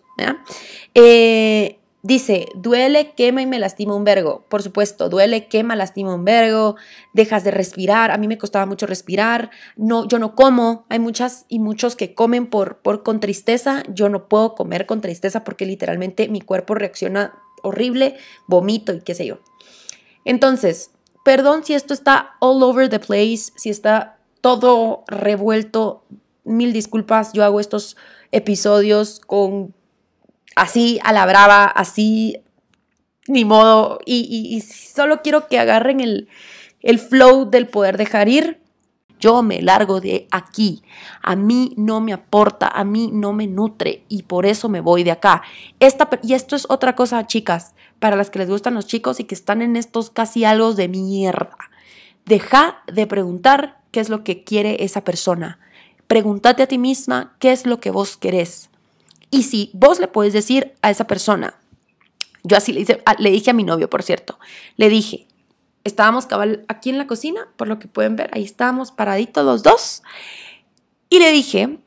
Eh, 0.94 1.81
dice, 2.02 2.48
duele, 2.54 3.12
quema 3.14 3.42
y 3.42 3.46
me 3.46 3.58
lastima 3.58 3.94
un 3.94 4.04
vergo. 4.04 4.44
Por 4.48 4.62
supuesto, 4.62 5.08
duele, 5.08 5.46
quema, 5.46 5.76
lastima 5.76 6.14
un 6.14 6.24
vergo. 6.24 6.76
Dejas 7.12 7.44
de 7.44 7.52
respirar. 7.52 8.10
A 8.10 8.18
mí 8.18 8.28
me 8.28 8.38
costaba 8.38 8.66
mucho 8.66 8.86
respirar. 8.86 9.50
No, 9.76 10.06
yo 10.06 10.18
no 10.18 10.34
como. 10.34 10.84
Hay 10.88 10.98
muchas 10.98 11.46
y 11.48 11.58
muchos 11.60 11.96
que 11.96 12.14
comen 12.14 12.48
por, 12.48 12.78
por 12.78 13.02
con 13.02 13.20
tristeza. 13.20 13.82
Yo 13.88 14.08
no 14.08 14.28
puedo 14.28 14.54
comer 14.54 14.86
con 14.86 15.00
tristeza 15.00 15.44
porque 15.44 15.64
literalmente 15.64 16.28
mi 16.28 16.40
cuerpo 16.40 16.74
reacciona 16.74 17.34
horrible, 17.62 18.16
vomito 18.46 18.92
y 18.92 19.00
qué 19.00 19.14
sé 19.14 19.24
yo. 19.24 19.38
Entonces, 20.24 20.90
perdón 21.24 21.64
si 21.64 21.74
esto 21.74 21.94
está 21.94 22.32
all 22.40 22.62
over 22.62 22.88
the 22.88 22.98
place, 22.98 23.52
si 23.56 23.70
está 23.70 24.18
todo 24.40 25.04
revuelto. 25.06 26.04
Mil 26.44 26.72
disculpas, 26.72 27.32
yo 27.32 27.44
hago 27.44 27.60
estos 27.60 27.96
episodios 28.32 29.20
con 29.20 29.74
así 30.56 30.98
a 31.02 31.12
la 31.12 31.26
brava, 31.26 31.64
así 31.64 32.42
ni 33.26 33.44
modo. 33.44 33.98
Y, 34.04 34.60
solo 34.62 35.22
quiero 35.22 35.48
que 35.48 35.58
agarren 35.58 36.00
el, 36.00 36.28
el 36.80 36.98
flow 36.98 37.50
del 37.50 37.68
poder 37.68 37.96
dejar 37.96 38.28
ir. 38.28 38.60
Yo 39.20 39.42
me 39.44 39.62
largo 39.62 40.00
de 40.00 40.26
aquí. 40.32 40.82
A 41.22 41.36
mí 41.36 41.74
no 41.76 42.00
me 42.00 42.12
aporta, 42.12 42.66
a 42.66 42.82
mí 42.82 43.10
no 43.12 43.32
me 43.32 43.46
nutre 43.46 44.04
y 44.08 44.24
por 44.24 44.46
eso 44.46 44.68
me 44.68 44.80
voy 44.80 45.04
de 45.04 45.12
acá. 45.12 45.42
Esta, 45.78 46.10
y 46.24 46.34
esto 46.34 46.56
es 46.56 46.66
otra 46.68 46.96
cosa, 46.96 47.24
chicas, 47.28 47.74
para 48.00 48.16
las 48.16 48.30
que 48.30 48.40
les 48.40 48.48
gustan 48.48 48.74
los 48.74 48.88
chicos 48.88 49.20
y 49.20 49.24
que 49.24 49.36
están 49.36 49.62
en 49.62 49.76
estos 49.76 50.10
casi 50.10 50.44
algo 50.44 50.74
de 50.74 50.88
mierda. 50.88 51.56
Deja 52.26 52.82
de 52.92 53.06
preguntar 53.06 53.80
qué 53.92 54.00
es 54.00 54.08
lo 54.08 54.24
que 54.24 54.42
quiere 54.42 54.82
esa 54.82 55.04
persona. 55.04 55.60
Pregúntate 56.08 56.64
a 56.64 56.66
ti 56.66 56.78
misma 56.78 57.36
qué 57.38 57.52
es 57.52 57.64
lo 57.64 57.78
que 57.78 57.92
vos 57.92 58.16
querés. 58.16 58.71
Y 59.32 59.44
si 59.44 59.70
vos 59.72 59.98
le 59.98 60.06
puedes 60.06 60.34
decir 60.34 60.74
a 60.82 60.90
esa 60.90 61.06
persona, 61.06 61.58
yo 62.44 62.56
así 62.56 62.72
le, 62.72 63.02
le 63.18 63.30
dije 63.30 63.50
a 63.50 63.54
mi 63.54 63.64
novio, 63.64 63.88
por 63.88 64.02
cierto, 64.02 64.38
le 64.76 64.90
dije, 64.90 65.26
estábamos 65.84 66.26
cabal 66.26 66.66
aquí 66.68 66.90
en 66.90 66.98
la 66.98 67.06
cocina, 67.06 67.48
por 67.56 67.66
lo 67.66 67.78
que 67.78 67.88
pueden 67.88 68.14
ver, 68.14 68.30
ahí 68.34 68.44
estábamos 68.44 68.92
paraditos 68.92 69.44
los 69.44 69.62
dos, 69.62 70.02
y 71.08 71.18
le 71.18 71.32
dije, 71.32 71.78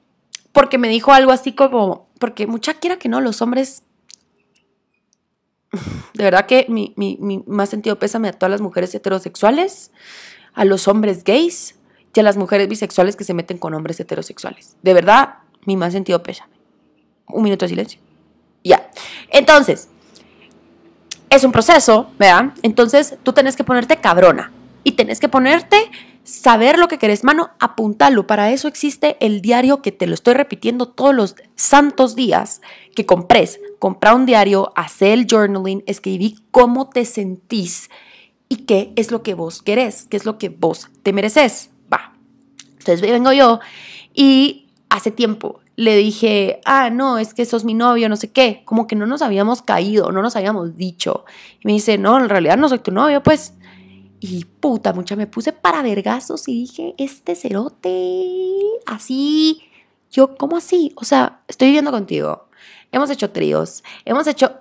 porque 0.53 0.79
me 0.79 0.89
dijo 0.89 1.13
algo 1.13 1.31
así 1.31 1.53
como, 1.53 2.09
porque 2.19 2.47
mucha 2.47 2.73
quiera 2.73 2.97
que 2.97 3.09
no, 3.09 3.21
los 3.21 3.43
hombres, 3.43 3.83
de 6.15 6.23
verdad 6.23 6.47
que 6.47 6.65
mi, 6.67 6.95
mi, 6.97 7.17
mi 7.21 7.43
más 7.45 7.69
sentido 7.69 7.99
pésame 7.99 8.29
a 8.29 8.33
todas 8.33 8.49
las 8.49 8.61
mujeres 8.61 8.95
heterosexuales, 8.95 9.91
a 10.55 10.65
los 10.65 10.87
hombres 10.87 11.23
gays, 11.23 11.75
y 12.11 12.19
a 12.21 12.23
las 12.23 12.37
mujeres 12.37 12.67
bisexuales 12.69 13.15
que 13.15 13.23
se 13.23 13.33
meten 13.33 13.57
con 13.57 13.73
hombres 13.73 13.99
heterosexuales. 13.99 14.77
De 14.81 14.93
verdad, 14.93 15.35
mi 15.65 15.75
más 15.75 15.93
sentido 15.93 16.23
pésame. 16.23 16.54
Un 17.27 17.43
minuto 17.43 17.65
de 17.65 17.69
silencio. 17.69 17.99
Ya. 18.63 18.89
Entonces, 19.29 19.89
es 21.29 21.43
un 21.43 21.51
proceso, 21.51 22.11
¿verdad? 22.17 22.53
Entonces, 22.61 23.17
tú 23.23 23.33
tenés 23.33 23.55
que 23.55 23.63
ponerte 23.63 23.97
cabrona 23.97 24.51
y 24.83 24.93
tenés 24.93 25.19
que 25.19 25.29
ponerte 25.29 25.77
saber 26.23 26.79
lo 26.79 26.87
que 26.87 26.97
querés, 26.97 27.23
mano, 27.23 27.51
apuntalo. 27.59 28.25
Para 28.25 28.51
eso 28.51 28.67
existe 28.67 29.17
el 29.19 29.41
diario 29.41 29.81
que 29.81 29.91
te 29.91 30.07
lo 30.07 30.13
estoy 30.13 30.33
repitiendo 30.33 30.87
todos 30.87 31.13
los 31.13 31.35
santos 31.55 32.15
días 32.15 32.61
que 32.95 33.05
compres. 33.05 33.59
Compra 33.79 34.15
un 34.15 34.25
diario, 34.25 34.71
hace 34.75 35.13
el 35.13 35.27
journaling, 35.29 35.83
escribí 35.85 36.37
cómo 36.51 36.89
te 36.89 37.05
sentís 37.05 37.89
y 38.49 38.57
qué 38.65 38.93
es 38.95 39.11
lo 39.11 39.21
que 39.21 39.33
vos 39.33 39.61
querés, 39.61 40.07
qué 40.09 40.17
es 40.17 40.25
lo 40.25 40.37
que 40.37 40.49
vos 40.49 40.89
te 41.03 41.13
mereces. 41.13 41.69
Entonces 42.87 43.01
vengo 43.01 43.33
yo 43.33 43.59
y 44.13 44.67
hace 44.89 45.09
tiempo 45.09 45.59
le 45.75 45.97
dije, 45.97 46.61
ah, 46.65 46.89
no, 46.89 47.17
es 47.17 47.33
que 47.33 47.45
sos 47.45 47.65
mi 47.65 47.73
novio, 47.73 48.07
no 48.07 48.15
sé 48.15 48.31
qué, 48.31 48.61
como 48.65 48.87
que 48.87 48.95
no 48.95 49.05
nos 49.05 49.21
habíamos 49.21 49.61
caído, 49.61 50.11
no 50.11 50.21
nos 50.21 50.35
habíamos 50.35 50.75
dicho. 50.75 51.25
Y 51.59 51.67
me 51.67 51.73
dice, 51.73 51.97
no, 51.97 52.17
en 52.17 52.29
realidad 52.29 52.57
no 52.57 52.69
soy 52.69 52.79
tu 52.79 52.91
novio, 52.91 53.21
pues. 53.21 53.53
Y 54.19 54.45
puta, 54.45 54.93
mucha, 54.93 55.15
me 55.15 55.27
puse 55.27 55.51
para 55.51 55.81
vergazos 55.81 56.47
y 56.47 56.53
dije, 56.61 56.95
este 56.97 57.35
cerote, 57.35 58.25
así. 58.85 59.63
Yo, 60.11 60.35
¿cómo 60.37 60.57
así? 60.57 60.93
O 60.95 61.03
sea, 61.03 61.41
estoy 61.47 61.67
viviendo 61.67 61.91
contigo. 61.91 62.47
Hemos 62.91 63.09
hecho 63.09 63.31
tríos, 63.31 63.83
hemos 64.05 64.25
hecho 64.27 64.53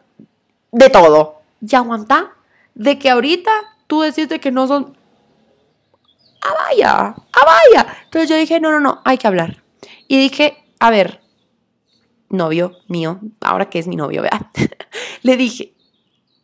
de 0.72 0.90
todo. 0.90 1.42
Y 1.60 1.76
aguanta 1.76 2.32
de 2.74 2.98
que 2.98 3.08
ahorita 3.08 3.50
tú 3.86 4.00
decís 4.00 4.26
que 4.40 4.50
no 4.50 4.66
son 4.66 4.96
¡ah, 6.44 6.54
vaya! 6.54 7.14
¡ah, 7.32 7.44
vaya! 7.46 7.96
Entonces 8.04 8.28
yo 8.28 8.36
dije, 8.36 8.60
no, 8.60 8.70
no, 8.70 8.80
no, 8.80 9.00
hay 9.04 9.18
que 9.18 9.26
hablar. 9.26 9.62
Y 10.08 10.18
dije, 10.18 10.63
a 10.78 10.90
ver, 10.90 11.20
novio 12.28 12.76
mío, 12.88 13.20
ahora 13.40 13.70
que 13.70 13.78
es 13.78 13.86
mi 13.86 13.96
novio, 13.96 14.22
¿verdad? 14.22 14.46
Le 15.22 15.36
dije, 15.36 15.74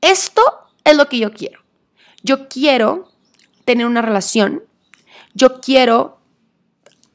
esto 0.00 0.42
es 0.84 0.96
lo 0.96 1.08
que 1.08 1.18
yo 1.18 1.32
quiero. 1.32 1.60
Yo 2.22 2.48
quiero 2.48 3.08
tener 3.64 3.86
una 3.86 4.02
relación, 4.02 4.62
yo 5.34 5.60
quiero 5.60 6.18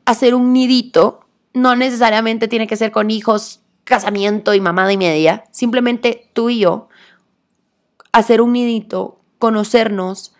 hacer 0.06 0.36
un 0.36 0.54
nidito, 0.54 1.26
no 1.54 1.76
necesariamente 1.76 2.48
tiene 2.48 2.68
que 2.68 2.78
ser 2.78 2.92
con 2.92 3.12
hijos, 3.12 3.62
casamiento 3.84 4.54
y 4.54 4.62
mamada 4.62 4.92
y 4.92 4.98
media, 4.98 5.46
simplemente 5.52 6.30
tú 6.34 6.50
y 6.50 6.60
yo, 6.60 6.90
hacer 8.12 8.42
un 8.42 8.54
nidito, 8.54 9.20
conocernos, 9.40 10.34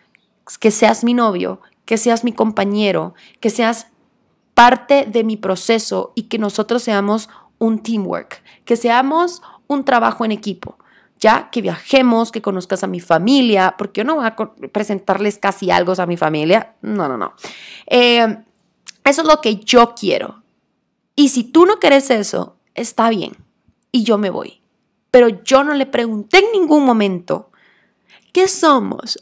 que 0.60 0.70
seas 0.70 1.04
mi 1.04 1.14
novio, 1.14 1.60
que 1.84 1.98
seas 1.98 2.24
mi 2.24 2.32
compañero, 2.32 3.14
que 3.40 3.50
seas 3.50 3.88
parte 4.56 5.06
de 5.06 5.22
mi 5.22 5.36
proceso 5.36 6.12
y 6.16 6.24
que 6.24 6.38
nosotros 6.38 6.82
seamos 6.82 7.28
un 7.58 7.78
teamwork, 7.78 8.42
que 8.64 8.76
seamos 8.76 9.40
un 9.68 9.84
trabajo 9.84 10.24
en 10.24 10.32
equipo. 10.32 10.78
Ya 11.18 11.48
que 11.50 11.62
viajemos, 11.62 12.32
que 12.32 12.42
conozcas 12.42 12.82
a 12.82 12.88
mi 12.88 13.00
familia, 13.00 13.76
porque 13.78 14.00
yo 14.00 14.04
no 14.04 14.16
voy 14.16 14.26
a 14.26 14.36
presentarles 14.70 15.38
casi 15.38 15.70
algo 15.70 15.94
a 15.96 16.06
mi 16.06 16.16
familia. 16.16 16.74
No, 16.82 17.08
no, 17.08 17.16
no. 17.16 17.32
Eh, 17.86 18.36
eso 19.04 19.22
es 19.22 19.28
lo 19.28 19.40
que 19.40 19.56
yo 19.56 19.94
quiero. 19.94 20.42
Y 21.14 21.28
si 21.28 21.44
tú 21.44 21.64
no 21.64 21.78
quieres 21.78 22.10
eso, 22.10 22.56
está 22.74 23.08
bien. 23.08 23.32
Y 23.92 24.02
yo 24.02 24.18
me 24.18 24.28
voy 24.28 24.60
pero 25.16 25.30
yo 25.30 25.64
no 25.64 25.72
le 25.72 25.86
pregunté 25.86 26.40
en 26.40 26.52
ningún 26.52 26.84
momento, 26.84 27.50
¿qué 28.34 28.48
somos? 28.48 29.18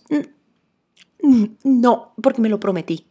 No, 1.63 2.15
porque 2.21 2.43
me 2.43 2.49
lo 2.49 2.59
prometí. 2.59 3.07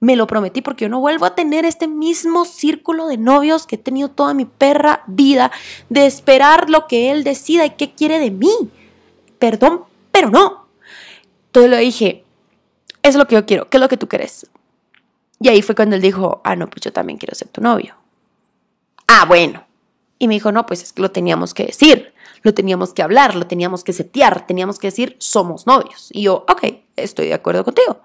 Me 0.00 0.16
lo 0.16 0.26
prometí 0.26 0.62
porque 0.62 0.86
yo 0.86 0.88
no 0.88 1.00
vuelvo 1.00 1.26
a 1.26 1.34
tener 1.34 1.64
este 1.66 1.86
mismo 1.86 2.46
círculo 2.46 3.06
de 3.06 3.18
novios 3.18 3.66
que 3.66 3.76
he 3.76 3.78
tenido 3.78 4.08
toda 4.08 4.32
mi 4.32 4.46
perra 4.46 5.04
vida, 5.06 5.52
de 5.90 6.06
esperar 6.06 6.70
lo 6.70 6.86
que 6.86 7.10
él 7.10 7.22
decida 7.22 7.66
y 7.66 7.70
qué 7.70 7.94
quiere 7.94 8.18
de 8.18 8.30
mí. 8.30 8.50
Perdón, 9.38 9.84
pero 10.10 10.30
no. 10.30 10.66
Entonces 11.46 11.70
le 11.70 11.78
dije, 11.78 12.24
es 13.02 13.14
lo 13.14 13.26
que 13.26 13.34
yo 13.34 13.44
quiero, 13.44 13.68
¿qué 13.68 13.76
es 13.76 13.80
lo 13.80 13.88
que 13.88 13.96
tú 13.96 14.08
quieres? 14.08 14.46
Y 15.38 15.48
ahí 15.48 15.62
fue 15.62 15.74
cuando 15.74 15.96
él 15.96 16.02
dijo, 16.02 16.40
ah, 16.44 16.56
no, 16.56 16.68
pues 16.68 16.82
yo 16.82 16.92
también 16.92 17.18
quiero 17.18 17.34
ser 17.34 17.48
tu 17.48 17.60
novio. 17.60 17.94
Ah, 19.06 19.24
bueno. 19.26 19.66
Y 20.18 20.28
me 20.28 20.34
dijo, 20.34 20.52
no, 20.52 20.66
pues 20.66 20.82
es 20.82 20.92
que 20.92 21.00
lo 21.00 21.10
teníamos 21.10 21.54
que 21.54 21.64
decir, 21.64 22.12
lo 22.42 22.52
teníamos 22.52 22.92
que 22.92 23.02
hablar, 23.02 23.34
lo 23.34 23.46
teníamos 23.46 23.82
que 23.82 23.94
setear, 23.94 24.46
teníamos 24.46 24.78
que 24.78 24.88
decir, 24.88 25.16
somos 25.18 25.66
novios. 25.66 26.10
Y 26.12 26.22
yo, 26.22 26.44
ok, 26.46 26.64
estoy 26.96 27.28
de 27.28 27.34
acuerdo 27.34 27.64
contigo. 27.64 28.00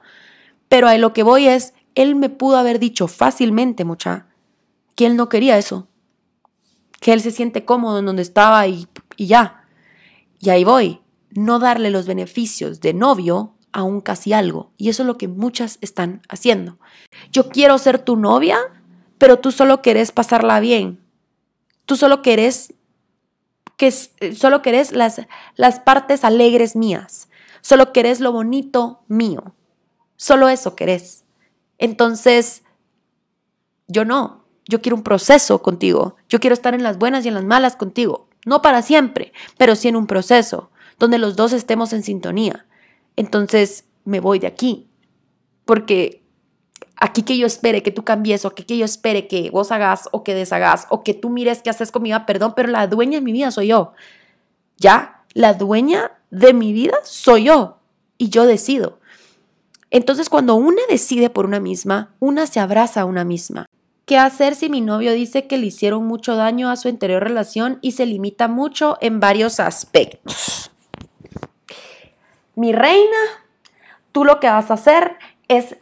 Pero 0.69 0.87
a 0.87 0.97
lo 0.97 1.11
que 1.13 1.23
voy 1.23 1.47
es, 1.47 1.73
él 1.95 2.15
me 2.15 2.29
pudo 2.29 2.57
haber 2.57 2.79
dicho 2.79 3.07
fácilmente, 3.07 3.85
mucha, 3.85 4.27
que 4.95 5.05
él 5.05 5.15
no 5.15 5.29
quería 5.29 5.57
eso. 5.57 5.87
Que 6.99 7.13
él 7.13 7.21
se 7.21 7.31
siente 7.31 7.65
cómodo 7.65 7.99
en 7.99 8.05
donde 8.05 8.21
estaba 8.21 8.67
y, 8.67 8.87
y 9.17 9.27
ya. 9.27 9.65
Y 10.39 10.49
ahí 10.49 10.63
voy. 10.63 11.01
No 11.31 11.59
darle 11.59 11.89
los 11.89 12.07
beneficios 12.07 12.79
de 12.79 12.93
novio 12.93 13.55
a 13.71 13.83
un 13.83 14.01
casi 14.01 14.31
algo. 14.33 14.71
Y 14.77 14.89
eso 14.89 15.03
es 15.03 15.07
lo 15.07 15.17
que 15.17 15.27
muchas 15.27 15.77
están 15.81 16.21
haciendo. 16.29 16.79
Yo 17.31 17.49
quiero 17.49 17.77
ser 17.77 17.99
tu 17.99 18.15
novia, 18.15 18.57
pero 19.17 19.39
tú 19.39 19.51
solo 19.51 19.81
querés 19.81 20.11
pasarla 20.11 20.59
bien. 20.59 21.01
Tú 21.85 21.97
solo 21.97 22.21
querés 22.21 22.73
que 23.77 23.91
solo 23.91 24.61
querés 24.61 24.93
las, 24.93 25.21
las 25.55 25.81
partes 25.81 26.23
alegres 26.23 26.75
mías. 26.75 27.27
Solo 27.61 27.91
querés 27.91 28.21
lo 28.21 28.31
bonito 28.31 29.03
mío. 29.07 29.55
Solo 30.15 30.47
eso 30.47 30.75
querés. 30.75 31.24
Entonces, 31.77 32.63
yo 33.87 34.05
no. 34.05 34.45
Yo 34.67 34.81
quiero 34.81 34.95
un 34.95 35.03
proceso 35.03 35.61
contigo. 35.61 36.15
Yo 36.29 36.39
quiero 36.39 36.53
estar 36.53 36.73
en 36.73 36.83
las 36.83 36.97
buenas 36.97 37.25
y 37.25 37.27
en 37.27 37.35
las 37.35 37.43
malas 37.43 37.75
contigo. 37.75 38.29
No 38.45 38.61
para 38.61 38.81
siempre, 38.81 39.33
pero 39.57 39.75
sí 39.75 39.87
en 39.87 39.95
un 39.95 40.07
proceso 40.07 40.71
donde 40.99 41.17
los 41.17 41.35
dos 41.35 41.53
estemos 41.53 41.93
en 41.93 42.03
sintonía 42.03 42.65
entonces 43.15 43.85
me 44.03 44.19
voy 44.19 44.39
de 44.39 44.47
aquí. 44.47 44.87
Porque 45.65 46.23
aquí 46.97 47.23
que 47.23 47.37
yo 47.37 47.47
espere 47.47 47.83
que 47.83 47.91
tú 47.91 48.03
cambies 48.03 48.45
o 48.45 48.49
aquí 48.49 48.63
que 48.63 48.77
yo 48.77 48.85
espere 48.85 49.27
que 49.27 49.49
vos 49.49 49.71
hagas 49.71 50.07
o 50.11 50.23
que 50.23 50.35
deshagas 50.35 50.87
o 50.89 51.03
que 51.03 51.13
tú 51.13 51.29
mires 51.29 51.61
qué 51.61 51.69
haces 51.69 51.91
conmigo, 51.91 52.17
perdón, 52.25 52.53
pero 52.55 52.69
la 52.69 52.87
dueña 52.87 53.19
de 53.19 53.25
mi 53.25 53.31
vida 53.31 53.51
soy 53.51 53.67
yo. 53.67 53.93
¿Ya? 54.77 55.23
La 55.33 55.53
dueña 55.53 56.11
de 56.29 56.53
mi 56.53 56.73
vida 56.73 56.97
soy 57.03 57.45
yo 57.45 57.79
y 58.17 58.29
yo 58.29 58.45
decido. 58.45 58.99
Entonces 59.95 60.27
cuando 60.27 60.55
una 60.55 60.81
decide 60.89 61.29
por 61.29 61.45
una 61.45 61.61
misma, 61.61 62.13
una 62.19 62.47
se 62.47 62.59
abraza 62.59 62.99
a 62.99 63.05
una 63.05 63.23
misma. 63.23 63.65
¿Qué 64.05 64.17
hacer 64.17 64.53
si 64.53 64.69
mi 64.69 64.81
novio 64.81 65.13
dice 65.13 65.47
que 65.47 65.57
le 65.57 65.67
hicieron 65.67 66.05
mucho 66.05 66.35
daño 66.35 66.69
a 66.69 66.75
su 66.75 66.89
anterior 66.89 67.23
relación 67.23 67.79
y 67.79 67.93
se 67.93 68.05
limita 68.05 68.49
mucho 68.49 68.97
en 68.99 69.21
varios 69.21 69.61
aspectos? 69.61 70.69
mi 72.55 72.73
reina, 72.73 73.17
tú 74.11 74.25
lo 74.25 74.41
que 74.41 74.49
vas 74.49 74.69
a 74.69 74.73
hacer 74.73 75.15
es 75.47 75.77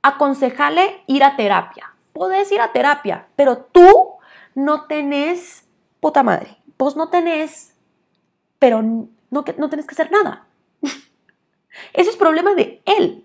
aconsejarle 0.00 1.02
ir 1.06 1.24
a 1.24 1.36
terapia. 1.36 1.94
Puedes 2.14 2.50
ir 2.52 2.62
a 2.62 2.72
terapia, 2.72 3.26
pero 3.36 3.58
tú 3.70 4.14
no 4.54 4.86
tenés, 4.86 5.66
puta 6.00 6.22
madre, 6.22 6.56
vos 6.78 6.96
no 6.96 7.10
tenés, 7.10 7.74
pero 8.58 8.80
no, 8.80 9.10
no 9.30 9.68
tenés 9.68 9.86
que 9.86 9.92
hacer 9.92 10.10
nada. 10.10 10.47
Ese 11.98 12.10
es 12.10 12.16
problema 12.16 12.54
de 12.54 12.80
él. 12.84 13.24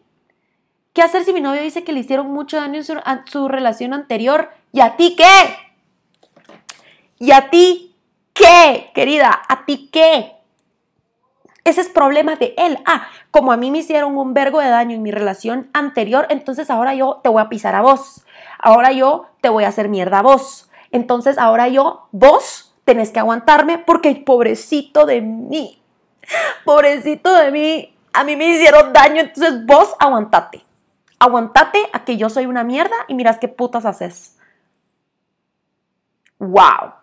¿Qué 0.94 1.04
hacer 1.04 1.24
si 1.24 1.32
mi 1.32 1.42
novio 1.42 1.62
dice 1.62 1.84
que 1.84 1.94
le 1.94 2.00
hicieron 2.00 2.32
mucho 2.32 2.58
daño 2.58 2.82
en 2.82 3.28
su, 3.28 3.48
relación 3.48 3.94
anterior? 3.94 4.50
¿Y 4.72 4.82
a 4.82 4.96
ti 4.96 5.16
qué? 5.16 5.56
¿Y 7.20 7.32
a 7.34 7.52
ti 7.52 7.96
qué, 8.34 8.90
querida? 8.96 9.44
¿A 9.48 9.66
ti 9.66 9.92
qué? 9.94 10.38
Ese 11.64 11.82
es 11.82 11.90
problema 11.90 12.36
de 12.36 12.56
él. 12.58 12.80
Ah, 12.88 13.06
como 13.30 13.52
a 13.52 13.58
mí 13.58 13.70
me 13.70 13.78
hicieron 13.78 14.18
un 14.18 14.34
vergo 14.34 14.60
de 14.60 14.70
daño 14.70 14.96
en 14.96 15.04
mi 15.04 15.12
relación 15.12 15.70
anterior, 15.74 16.26
entonces 16.32 16.72
ahora 16.72 16.96
yo 16.96 17.20
te 17.22 17.30
voy 17.30 17.44
a 17.44 17.50
pisar 17.50 17.76
a 17.76 17.82
vos. 17.82 18.26
Ahora 18.58 18.92
yo 18.92 19.28
te 19.42 19.50
voy 19.50 19.66
a 19.66 19.68
hacer 19.68 19.88
mierda 19.88 20.18
a 20.18 20.24
vos. 20.24 20.72
Entonces 20.90 21.38
ahora 21.38 21.68
yo, 21.68 22.08
vos, 22.12 22.74
tenés 22.86 23.12
que 23.12 23.20
aguantarme 23.20 23.78
porque 23.78 24.16
pobrecito 24.16 25.06
de 25.06 25.22
mí, 25.22 25.80
pobrecito 26.66 27.32
de 27.36 27.52
mí, 27.52 27.93
a 28.14 28.24
mí 28.24 28.36
me 28.36 28.48
hicieron 28.48 28.94
daño, 28.94 29.22
entonces 29.22 29.66
vos 29.66 29.96
aguantate. 30.00 30.64
Aguantate 31.20 31.80
a 31.94 32.06
que 32.06 32.18
yo 32.18 32.30
soy 32.30 32.46
una 32.46 32.64
mierda 32.64 32.96
y 33.08 33.16
miras 33.16 33.40
qué 33.40 33.48
putas 33.48 33.86
haces. 33.86 34.38
¡Wow! 36.40 36.94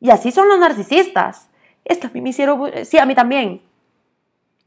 Y 0.00 0.10
así 0.10 0.32
son 0.32 0.48
los 0.48 0.58
narcisistas. 0.58 1.48
Esto 1.84 2.08
a 2.08 2.10
mí 2.10 2.20
me 2.20 2.30
hicieron, 2.30 2.70
sí, 2.84 2.98
a 2.98 3.06
mí 3.06 3.14
también 3.14 3.62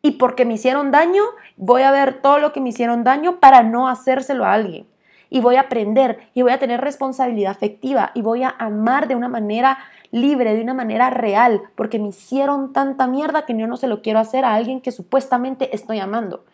y 0.06 0.12
porque 0.12 0.46
me 0.46 0.54
hicieron 0.54 0.92
daño, 0.92 1.24
voy 1.58 1.82
a 1.82 1.90
ver 1.90 2.22
todo 2.22 2.38
lo 2.38 2.54
que 2.54 2.62
me 2.62 2.70
hicieron 2.70 3.04
daño 3.04 3.40
para 3.40 3.64
no 3.64 3.90
hacérselo 3.90 4.46
a 4.46 4.54
alguien. 4.54 4.86
Y 5.30 5.42
voy 5.42 5.56
a 5.56 5.62
aprender 5.62 6.20
y 6.34 6.42
voy 6.42 6.52
a 6.52 6.60
tener 6.60 6.82
responsabilidad 6.82 7.52
afectiva 7.52 8.12
y 8.14 8.22
voy 8.22 8.44
a 8.44 8.56
amar 8.58 9.08
de 9.08 9.16
una 9.16 9.28
manera 9.28 9.80
libre, 10.12 10.56
de 10.56 10.62
una 10.62 10.74
manera 10.74 11.10
real, 11.10 11.62
porque 11.76 12.00
me 12.00 12.10
hicieron 12.10 12.74
tanta 12.74 13.08
mierda 13.08 13.46
que 13.46 13.58
yo 13.58 13.68
no 13.68 13.78
se 13.78 13.88
lo 13.88 14.02
quiero 14.02 14.20
hacer 14.20 14.46
a 14.46 14.56
alguien 14.56 14.82
que 14.82 14.92
supuestamente 14.92 15.76
estoy 15.76 16.00
amando. 16.00 16.46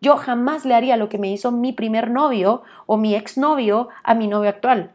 Yo 0.00 0.16
jamás 0.16 0.64
le 0.64 0.74
haría 0.74 0.96
lo 0.96 1.08
que 1.08 1.18
me 1.18 1.30
hizo 1.30 1.52
mi 1.52 1.72
primer 1.72 2.10
novio 2.10 2.62
o 2.86 2.96
mi 2.96 3.14
exnovio 3.14 3.88
a 4.02 4.14
mi 4.14 4.26
novio 4.26 4.50
actual. 4.50 4.90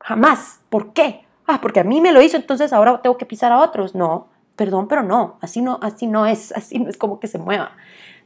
Jamás. 0.00 0.60
¿Por 0.68 0.92
qué? 0.92 1.24
Ah, 1.46 1.60
porque 1.62 1.80
a 1.80 1.84
mí 1.84 2.00
me 2.02 2.12
lo 2.12 2.20
hizo, 2.20 2.36
entonces 2.36 2.74
ahora 2.74 3.00
tengo 3.00 3.16
que 3.16 3.24
pisar 3.24 3.52
a 3.52 3.60
otros. 3.60 3.94
No, 3.94 4.28
perdón, 4.54 4.86
pero 4.86 5.02
no, 5.02 5.38
así 5.40 5.62
no, 5.62 5.78
así 5.80 6.06
no 6.06 6.26
es, 6.26 6.52
así 6.56 6.78
no 6.78 6.90
es 6.90 6.98
como 6.98 7.20
que 7.20 7.26
se 7.26 7.38
mueva. 7.38 7.72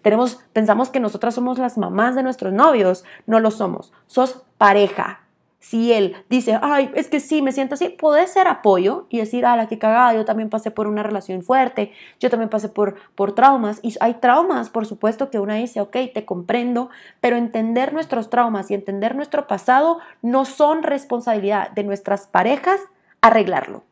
Tenemos, 0.03 0.41
pensamos 0.53 0.91
que 0.91 1.01
nosotras 1.01 1.35
somos 1.35 1.59
las 1.59 1.79
mamás 1.79 2.15
de 2.15 2.23
nuestros 2.23 2.53
novios, 2.53 3.05
no 3.27 3.41
lo 3.41 3.51
somos, 3.51 3.93
sos 4.07 4.43
pareja. 4.59 5.21
Si 5.63 5.93
él 5.93 6.17
dice, 6.29 6.59
ay, 6.61 6.91
es 6.97 7.09
que 7.09 7.21
sí, 7.21 7.41
me 7.41 7.53
siento 7.53 7.75
así, 7.75 7.89
puede 7.89 8.27
ser 8.27 8.49
apoyo 8.49 9.07
y 9.11 9.19
decir, 9.19 9.47
ah, 9.47 9.55
la 9.55 9.69
que 9.69 9.79
cagada, 9.79 10.13
yo 10.13 10.25
también 10.25 10.51
pasé 10.51 10.73
por 10.73 10.89
una 10.89 11.05
relación 11.05 11.43
fuerte, 11.43 11.93
yo 12.19 12.31
también 12.31 12.51
pasé 12.51 12.69
por, 12.69 12.97
por 13.15 13.37
traumas. 13.37 13.79
Y 13.81 13.95
hay 14.01 14.15
traumas, 14.15 14.71
por 14.71 14.87
supuesto, 14.87 15.31
que 15.31 15.39
una 15.39 15.55
dice, 15.55 15.81
ok, 15.81 15.97
te 16.13 16.25
comprendo, 16.25 16.91
pero 17.21 17.37
entender 17.37 17.93
nuestros 17.93 18.29
traumas 18.29 18.73
y 18.73 18.75
entender 18.75 19.15
nuestro 19.15 19.47
pasado 19.47 20.01
no 20.21 20.47
son 20.47 20.83
responsabilidad 20.83 21.71
de 21.71 21.85
nuestras 21.85 22.27
parejas 22.27 22.81
arreglarlo. 23.21 23.85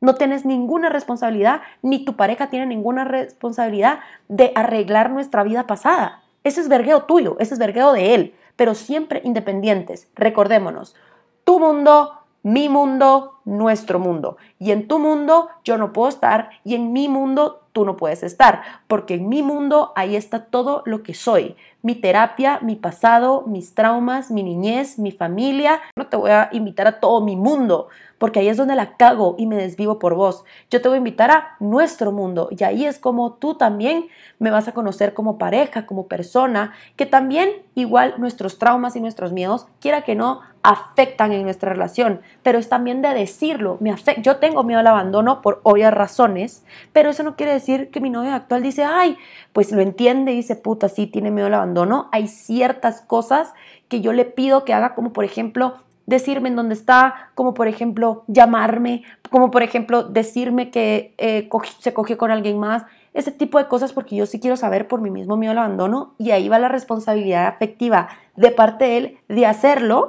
No 0.00 0.14
tienes 0.14 0.44
ninguna 0.44 0.88
responsabilidad, 0.88 1.60
ni 1.82 2.04
tu 2.04 2.16
pareja 2.16 2.48
tiene 2.48 2.66
ninguna 2.66 3.04
responsabilidad 3.04 4.00
de 4.28 4.52
arreglar 4.54 5.10
nuestra 5.10 5.42
vida 5.42 5.66
pasada. 5.66 6.22
Ese 6.42 6.60
es 6.60 6.68
vergueo 6.68 7.02
tuyo, 7.02 7.36
ese 7.38 7.54
es 7.54 7.60
vergueo 7.60 7.92
de 7.92 8.14
él, 8.14 8.34
pero 8.56 8.74
siempre 8.74 9.20
independientes. 9.24 10.08
Recordémonos, 10.14 10.96
tu 11.44 11.60
mundo, 11.60 12.19
mi 12.42 12.68
mundo, 12.68 13.40
nuestro 13.44 13.98
mundo. 13.98 14.36
Y 14.58 14.70
en 14.70 14.88
tu 14.88 14.98
mundo 14.98 15.48
yo 15.64 15.78
no 15.78 15.92
puedo 15.92 16.08
estar 16.08 16.50
y 16.64 16.74
en 16.74 16.92
mi 16.92 17.08
mundo 17.08 17.60
tú 17.72 17.84
no 17.84 17.96
puedes 17.96 18.22
estar, 18.22 18.62
porque 18.88 19.14
en 19.14 19.28
mi 19.28 19.42
mundo 19.42 19.92
ahí 19.94 20.16
está 20.16 20.46
todo 20.46 20.82
lo 20.86 21.02
que 21.02 21.14
soy. 21.14 21.56
Mi 21.82 21.94
terapia, 21.94 22.58
mi 22.62 22.76
pasado, 22.76 23.44
mis 23.46 23.74
traumas, 23.74 24.30
mi 24.30 24.42
niñez, 24.42 24.98
mi 24.98 25.12
familia. 25.12 25.80
No 25.96 26.06
te 26.08 26.16
voy 26.16 26.30
a 26.30 26.48
invitar 26.52 26.86
a 26.86 27.00
todo 27.00 27.20
mi 27.20 27.36
mundo, 27.36 27.88
porque 28.18 28.40
ahí 28.40 28.48
es 28.48 28.56
donde 28.56 28.74
la 28.74 28.96
cago 28.96 29.36
y 29.38 29.46
me 29.46 29.56
desvivo 29.56 29.98
por 29.98 30.14
vos. 30.14 30.44
Yo 30.70 30.82
te 30.82 30.88
voy 30.88 30.96
a 30.96 30.98
invitar 30.98 31.30
a 31.30 31.56
nuestro 31.60 32.12
mundo 32.12 32.48
y 32.50 32.64
ahí 32.64 32.84
es 32.84 32.98
como 32.98 33.34
tú 33.34 33.54
también 33.54 34.08
me 34.38 34.50
vas 34.50 34.68
a 34.68 34.72
conocer 34.72 35.14
como 35.14 35.38
pareja, 35.38 35.86
como 35.86 36.06
persona, 36.06 36.72
que 36.96 37.06
también 37.06 37.50
igual 37.74 38.14
nuestros 38.18 38.58
traumas 38.58 38.96
y 38.96 39.00
nuestros 39.00 39.32
miedos, 39.32 39.66
quiera 39.80 40.02
que 40.02 40.16
no, 40.16 40.42
afectan 40.62 41.32
en 41.32 41.42
nuestra 41.42 41.72
relación, 41.72 42.20
pero 42.42 42.58
es 42.58 42.68
también 42.68 43.02
de 43.02 43.08
decirlo. 43.10 43.78
Me 43.80 43.94
Yo 44.22 44.36
tengo 44.36 44.62
miedo 44.62 44.80
al 44.80 44.86
abandono 44.86 45.40
por 45.42 45.60
obvias 45.62 45.94
razones, 45.94 46.64
pero 46.92 47.10
eso 47.10 47.22
no 47.22 47.36
quiere 47.36 47.52
decir 47.52 47.90
que 47.90 48.00
mi 48.00 48.10
novio 48.10 48.34
actual 48.34 48.62
dice, 48.62 48.84
ay, 48.84 49.16
pues 49.52 49.72
lo 49.72 49.80
entiende 49.80 50.32
y 50.32 50.36
dice, 50.36 50.56
puta, 50.56 50.88
sí, 50.88 51.06
tiene 51.06 51.30
miedo 51.30 51.46
al 51.46 51.54
abandono. 51.54 52.08
Hay 52.12 52.28
ciertas 52.28 53.00
cosas 53.00 53.54
que 53.88 54.00
yo 54.00 54.12
le 54.12 54.24
pido 54.24 54.64
que 54.64 54.74
haga, 54.74 54.94
como 54.94 55.12
por 55.12 55.24
ejemplo, 55.24 55.74
decirme 56.06 56.48
en 56.48 56.56
dónde 56.56 56.74
está, 56.74 57.30
como 57.34 57.54
por 57.54 57.68
ejemplo 57.68 58.24
llamarme, 58.26 59.04
como 59.30 59.50
por 59.50 59.62
ejemplo 59.62 60.02
decirme 60.02 60.70
que 60.70 61.14
eh, 61.18 61.48
se 61.78 61.94
cogió 61.94 62.18
con 62.18 62.30
alguien 62.30 62.58
más, 62.58 62.84
ese 63.14 63.32
tipo 63.32 63.58
de 63.58 63.66
cosas 63.66 63.92
porque 63.92 64.16
yo 64.16 64.26
sí 64.26 64.38
quiero 64.38 64.56
saber 64.56 64.86
por 64.86 65.00
mi 65.00 65.10
mismo 65.10 65.36
miedo 65.36 65.52
al 65.52 65.58
abandono 65.58 66.14
y 66.18 66.30
ahí 66.30 66.48
va 66.48 66.58
la 66.58 66.68
responsabilidad 66.68 67.46
afectiva 67.46 68.08
de 68.36 68.50
parte 68.50 68.84
de 68.84 68.96
él 68.96 69.18
de 69.28 69.46
hacerlo. 69.46 70.08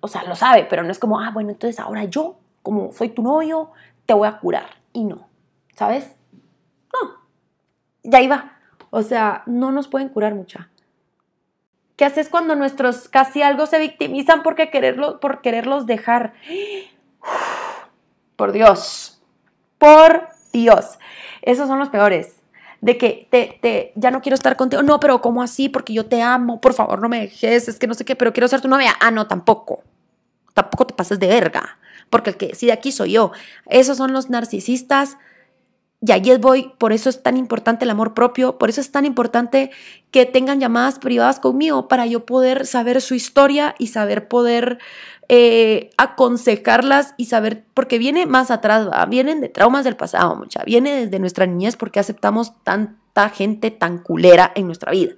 O 0.00 0.08
sea, 0.08 0.24
lo 0.24 0.34
sabe, 0.36 0.66
pero 0.68 0.82
no 0.82 0.90
es 0.90 0.98
como, 0.98 1.20
ah, 1.20 1.30
bueno, 1.32 1.50
entonces 1.50 1.80
ahora 1.80 2.04
yo, 2.04 2.38
como 2.62 2.92
soy 2.92 3.08
tu 3.08 3.22
novio, 3.22 3.72
te 4.06 4.14
voy 4.14 4.28
a 4.28 4.38
curar. 4.38 4.66
Y 4.92 5.04
no, 5.04 5.28
¿sabes? 5.74 6.16
No, 6.92 7.20
ya 8.02 8.20
iba. 8.20 8.52
O 8.90 9.02
sea, 9.02 9.42
no 9.46 9.72
nos 9.72 9.88
pueden 9.88 10.08
curar 10.08 10.34
mucha. 10.34 10.70
¿Qué 11.96 12.04
haces 12.04 12.28
cuando 12.28 12.54
nuestros 12.54 13.08
casi 13.08 13.42
algo 13.42 13.66
se 13.66 13.78
victimizan 13.78 14.42
porque 14.42 14.70
quererlo, 14.70 15.18
por 15.18 15.40
quererlos 15.40 15.86
dejar? 15.86 16.34
Por 18.36 18.52
Dios, 18.52 19.22
por 19.78 20.28
Dios. 20.52 20.98
Esos 21.40 21.68
son 21.68 21.78
los 21.78 21.88
peores. 21.88 22.35
De 22.80 22.98
que 22.98 23.26
te, 23.30 23.58
te, 23.60 23.92
ya 23.96 24.10
no 24.10 24.20
quiero 24.20 24.34
estar 24.34 24.56
contigo. 24.56 24.82
No, 24.82 25.00
pero 25.00 25.20
¿cómo 25.20 25.42
así? 25.42 25.68
Porque 25.68 25.92
yo 25.92 26.06
te 26.06 26.22
amo. 26.22 26.60
Por 26.60 26.74
favor, 26.74 27.00
no 27.00 27.08
me 27.08 27.20
dejes. 27.20 27.68
Es 27.68 27.78
que 27.78 27.86
no 27.86 27.94
sé 27.94 28.04
qué, 28.04 28.16
pero 28.16 28.32
quiero 28.32 28.48
ser 28.48 28.60
tu 28.60 28.68
novia. 28.68 28.94
Ah, 29.00 29.10
no, 29.10 29.26
tampoco. 29.26 29.82
Tampoco 30.54 30.86
te 30.86 30.94
pases 30.94 31.18
de 31.18 31.26
verga. 31.26 31.78
Porque 32.10 32.30
el 32.30 32.36
que 32.36 32.54
sí 32.54 32.66
de 32.66 32.72
aquí 32.72 32.92
soy 32.92 33.12
yo. 33.12 33.32
Esos 33.66 33.96
son 33.96 34.12
los 34.12 34.30
narcisistas 34.30 35.16
y 36.00 36.12
ahí 36.12 36.36
voy, 36.36 36.72
por 36.78 36.92
eso 36.92 37.08
es 37.08 37.22
tan 37.22 37.36
importante 37.36 37.84
el 37.84 37.90
amor 37.90 38.12
propio, 38.12 38.58
por 38.58 38.68
eso 38.68 38.80
es 38.80 38.92
tan 38.92 39.06
importante 39.06 39.70
que 40.10 40.26
tengan 40.26 40.60
llamadas 40.60 40.98
privadas 40.98 41.40
conmigo 41.40 41.88
para 41.88 42.06
yo 42.06 42.26
poder 42.26 42.66
saber 42.66 43.00
su 43.00 43.14
historia 43.14 43.74
y 43.78 43.88
saber 43.88 44.28
poder 44.28 44.78
eh, 45.28 45.90
aconsejarlas 45.96 47.14
y 47.16 47.26
saber, 47.26 47.64
porque 47.72 47.98
viene 47.98 48.26
más 48.26 48.50
atrás, 48.50 48.88
vienen 49.08 49.40
de 49.40 49.48
traumas 49.48 49.84
del 49.84 49.96
pasado, 49.96 50.36
mucha, 50.36 50.62
viene 50.64 51.06
desde 51.06 51.18
nuestra 51.18 51.46
niñez 51.46 51.76
porque 51.76 51.98
aceptamos 51.98 52.52
tanta 52.62 53.30
gente 53.30 53.70
tan 53.70 53.98
culera 53.98 54.52
en 54.54 54.66
nuestra 54.66 54.92
vida. 54.92 55.14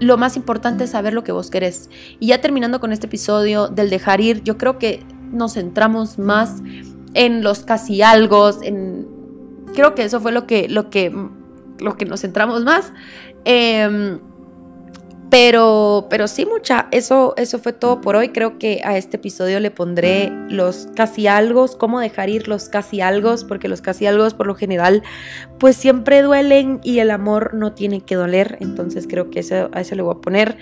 lo 0.00 0.18
más 0.18 0.36
importante 0.36 0.84
es 0.84 0.90
saber 0.90 1.14
lo 1.14 1.24
que 1.24 1.32
vos 1.32 1.50
querés. 1.50 1.88
Y 2.20 2.26
ya 2.26 2.40
terminando 2.42 2.78
con 2.78 2.92
este 2.92 3.06
episodio 3.06 3.68
del 3.68 3.88
dejar 3.88 4.20
ir, 4.20 4.42
yo 4.42 4.58
creo 4.58 4.78
que 4.78 5.02
nos 5.32 5.54
centramos 5.54 6.18
más 6.18 6.62
en 7.14 7.42
los 7.42 7.60
casi 7.60 8.02
algo, 8.02 8.50
en 8.62 9.06
creo 9.74 9.94
que 9.94 10.04
eso 10.04 10.20
fue 10.20 10.32
lo 10.32 10.46
que 10.46 10.68
lo 10.68 10.90
que 10.90 11.12
lo 11.78 11.96
que 11.96 12.04
nos 12.04 12.20
centramos 12.20 12.64
más. 12.64 12.92
Em, 13.44 14.20
pero, 15.34 16.06
pero 16.10 16.28
sí, 16.28 16.46
mucha, 16.46 16.86
eso, 16.92 17.34
eso 17.36 17.58
fue 17.58 17.72
todo 17.72 18.00
por 18.00 18.14
hoy. 18.14 18.28
Creo 18.28 18.56
que 18.56 18.82
a 18.84 18.96
este 18.96 19.16
episodio 19.16 19.58
le 19.58 19.72
pondré 19.72 20.30
los 20.48 20.86
casi 20.94 21.26
algo, 21.26 21.66
cómo 21.76 21.98
dejar 21.98 22.28
ir 22.28 22.46
los 22.46 22.68
casi 22.68 23.00
algo, 23.00 23.34
porque 23.48 23.66
los 23.66 23.80
casi 23.80 24.06
algo 24.06 24.30
por 24.30 24.46
lo 24.46 24.54
general, 24.54 25.02
pues 25.58 25.74
siempre 25.74 26.22
duelen 26.22 26.78
y 26.84 27.00
el 27.00 27.10
amor 27.10 27.52
no 27.52 27.72
tiene 27.72 28.00
que 28.00 28.14
doler. 28.14 28.58
Entonces 28.60 29.08
creo 29.08 29.28
que 29.30 29.40
a 29.40 29.80
eso 29.80 29.94
le 29.96 30.02
voy 30.02 30.14
a 30.14 30.20
poner 30.20 30.56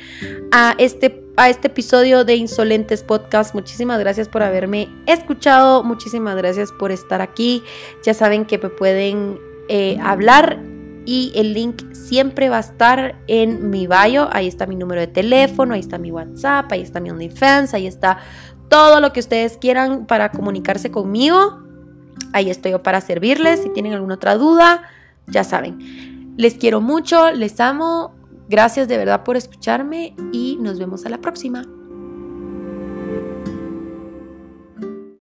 a 0.53 0.75
este, 0.79 1.23
a 1.37 1.51
este 1.51 1.69
episodio 1.69 2.25
de 2.25 2.37
Insolentes 2.37 3.03
Podcast. 3.03 3.55
Muchísimas 3.55 4.01
gracias 4.01 4.27
por 4.27 4.43
haberme 4.43 4.89
escuchado, 5.07 5.85
muchísimas 5.85 6.35
gracias 6.35 6.73
por 6.73 6.93
estar 6.93 7.21
aquí. 7.21 7.63
Ya 8.05 8.15
saben 8.15 8.47
que 8.47 8.57
me 8.57 8.71
pueden 8.71 9.39
eh, 9.69 9.99
hablar 10.03 10.72
y 11.05 11.33
el 11.35 11.55
link 11.55 11.93
siempre 11.93 12.49
va 12.49 12.59
a 12.59 12.61
estar 12.61 13.17
en 13.27 13.71
mi 13.71 13.87
bio. 13.87 14.29
Ahí 14.33 14.47
está 14.47 14.67
mi 14.67 14.77
número 14.77 15.01
de 15.01 15.07
teléfono, 15.07 15.75
ahí 15.75 15.81
está 15.81 15.99
mi 15.99 16.11
WhatsApp, 16.11 16.71
ahí 16.73 16.81
está 16.81 17.01
mi 17.01 17.11
OnlyFans, 17.11 17.75
ahí 17.75 17.87
está 17.87 18.19
todo 18.69 19.01
lo 19.01 19.13
que 19.13 19.21
ustedes 19.21 19.59
quieran 19.59 20.07
para 20.07 20.31
comunicarse 20.31 20.91
conmigo. 20.91 21.63
Ahí 22.33 22.51
estoy 22.51 22.73
yo 22.73 22.83
para 22.83 23.01
servirles. 23.01 23.63
Si 23.63 23.69
tienen 23.71 23.93
alguna 23.93 24.15
otra 24.15 24.37
duda, 24.37 24.83
ya 25.27 25.45
saben. 25.45 26.35
Les 26.37 26.55
quiero 26.55 26.81
mucho, 26.81 27.33
les 27.33 27.61
amo. 27.61 28.15
Gracias 28.49 28.89
de 28.89 28.97
verdad 28.99 29.25
por 29.25 29.37
escucharme 29.37 30.15
y 30.33 30.59
nos 30.61 30.79
vemos 30.79 31.07
a 31.07 31.09
la 31.09 31.19
próxima. 31.19 31.65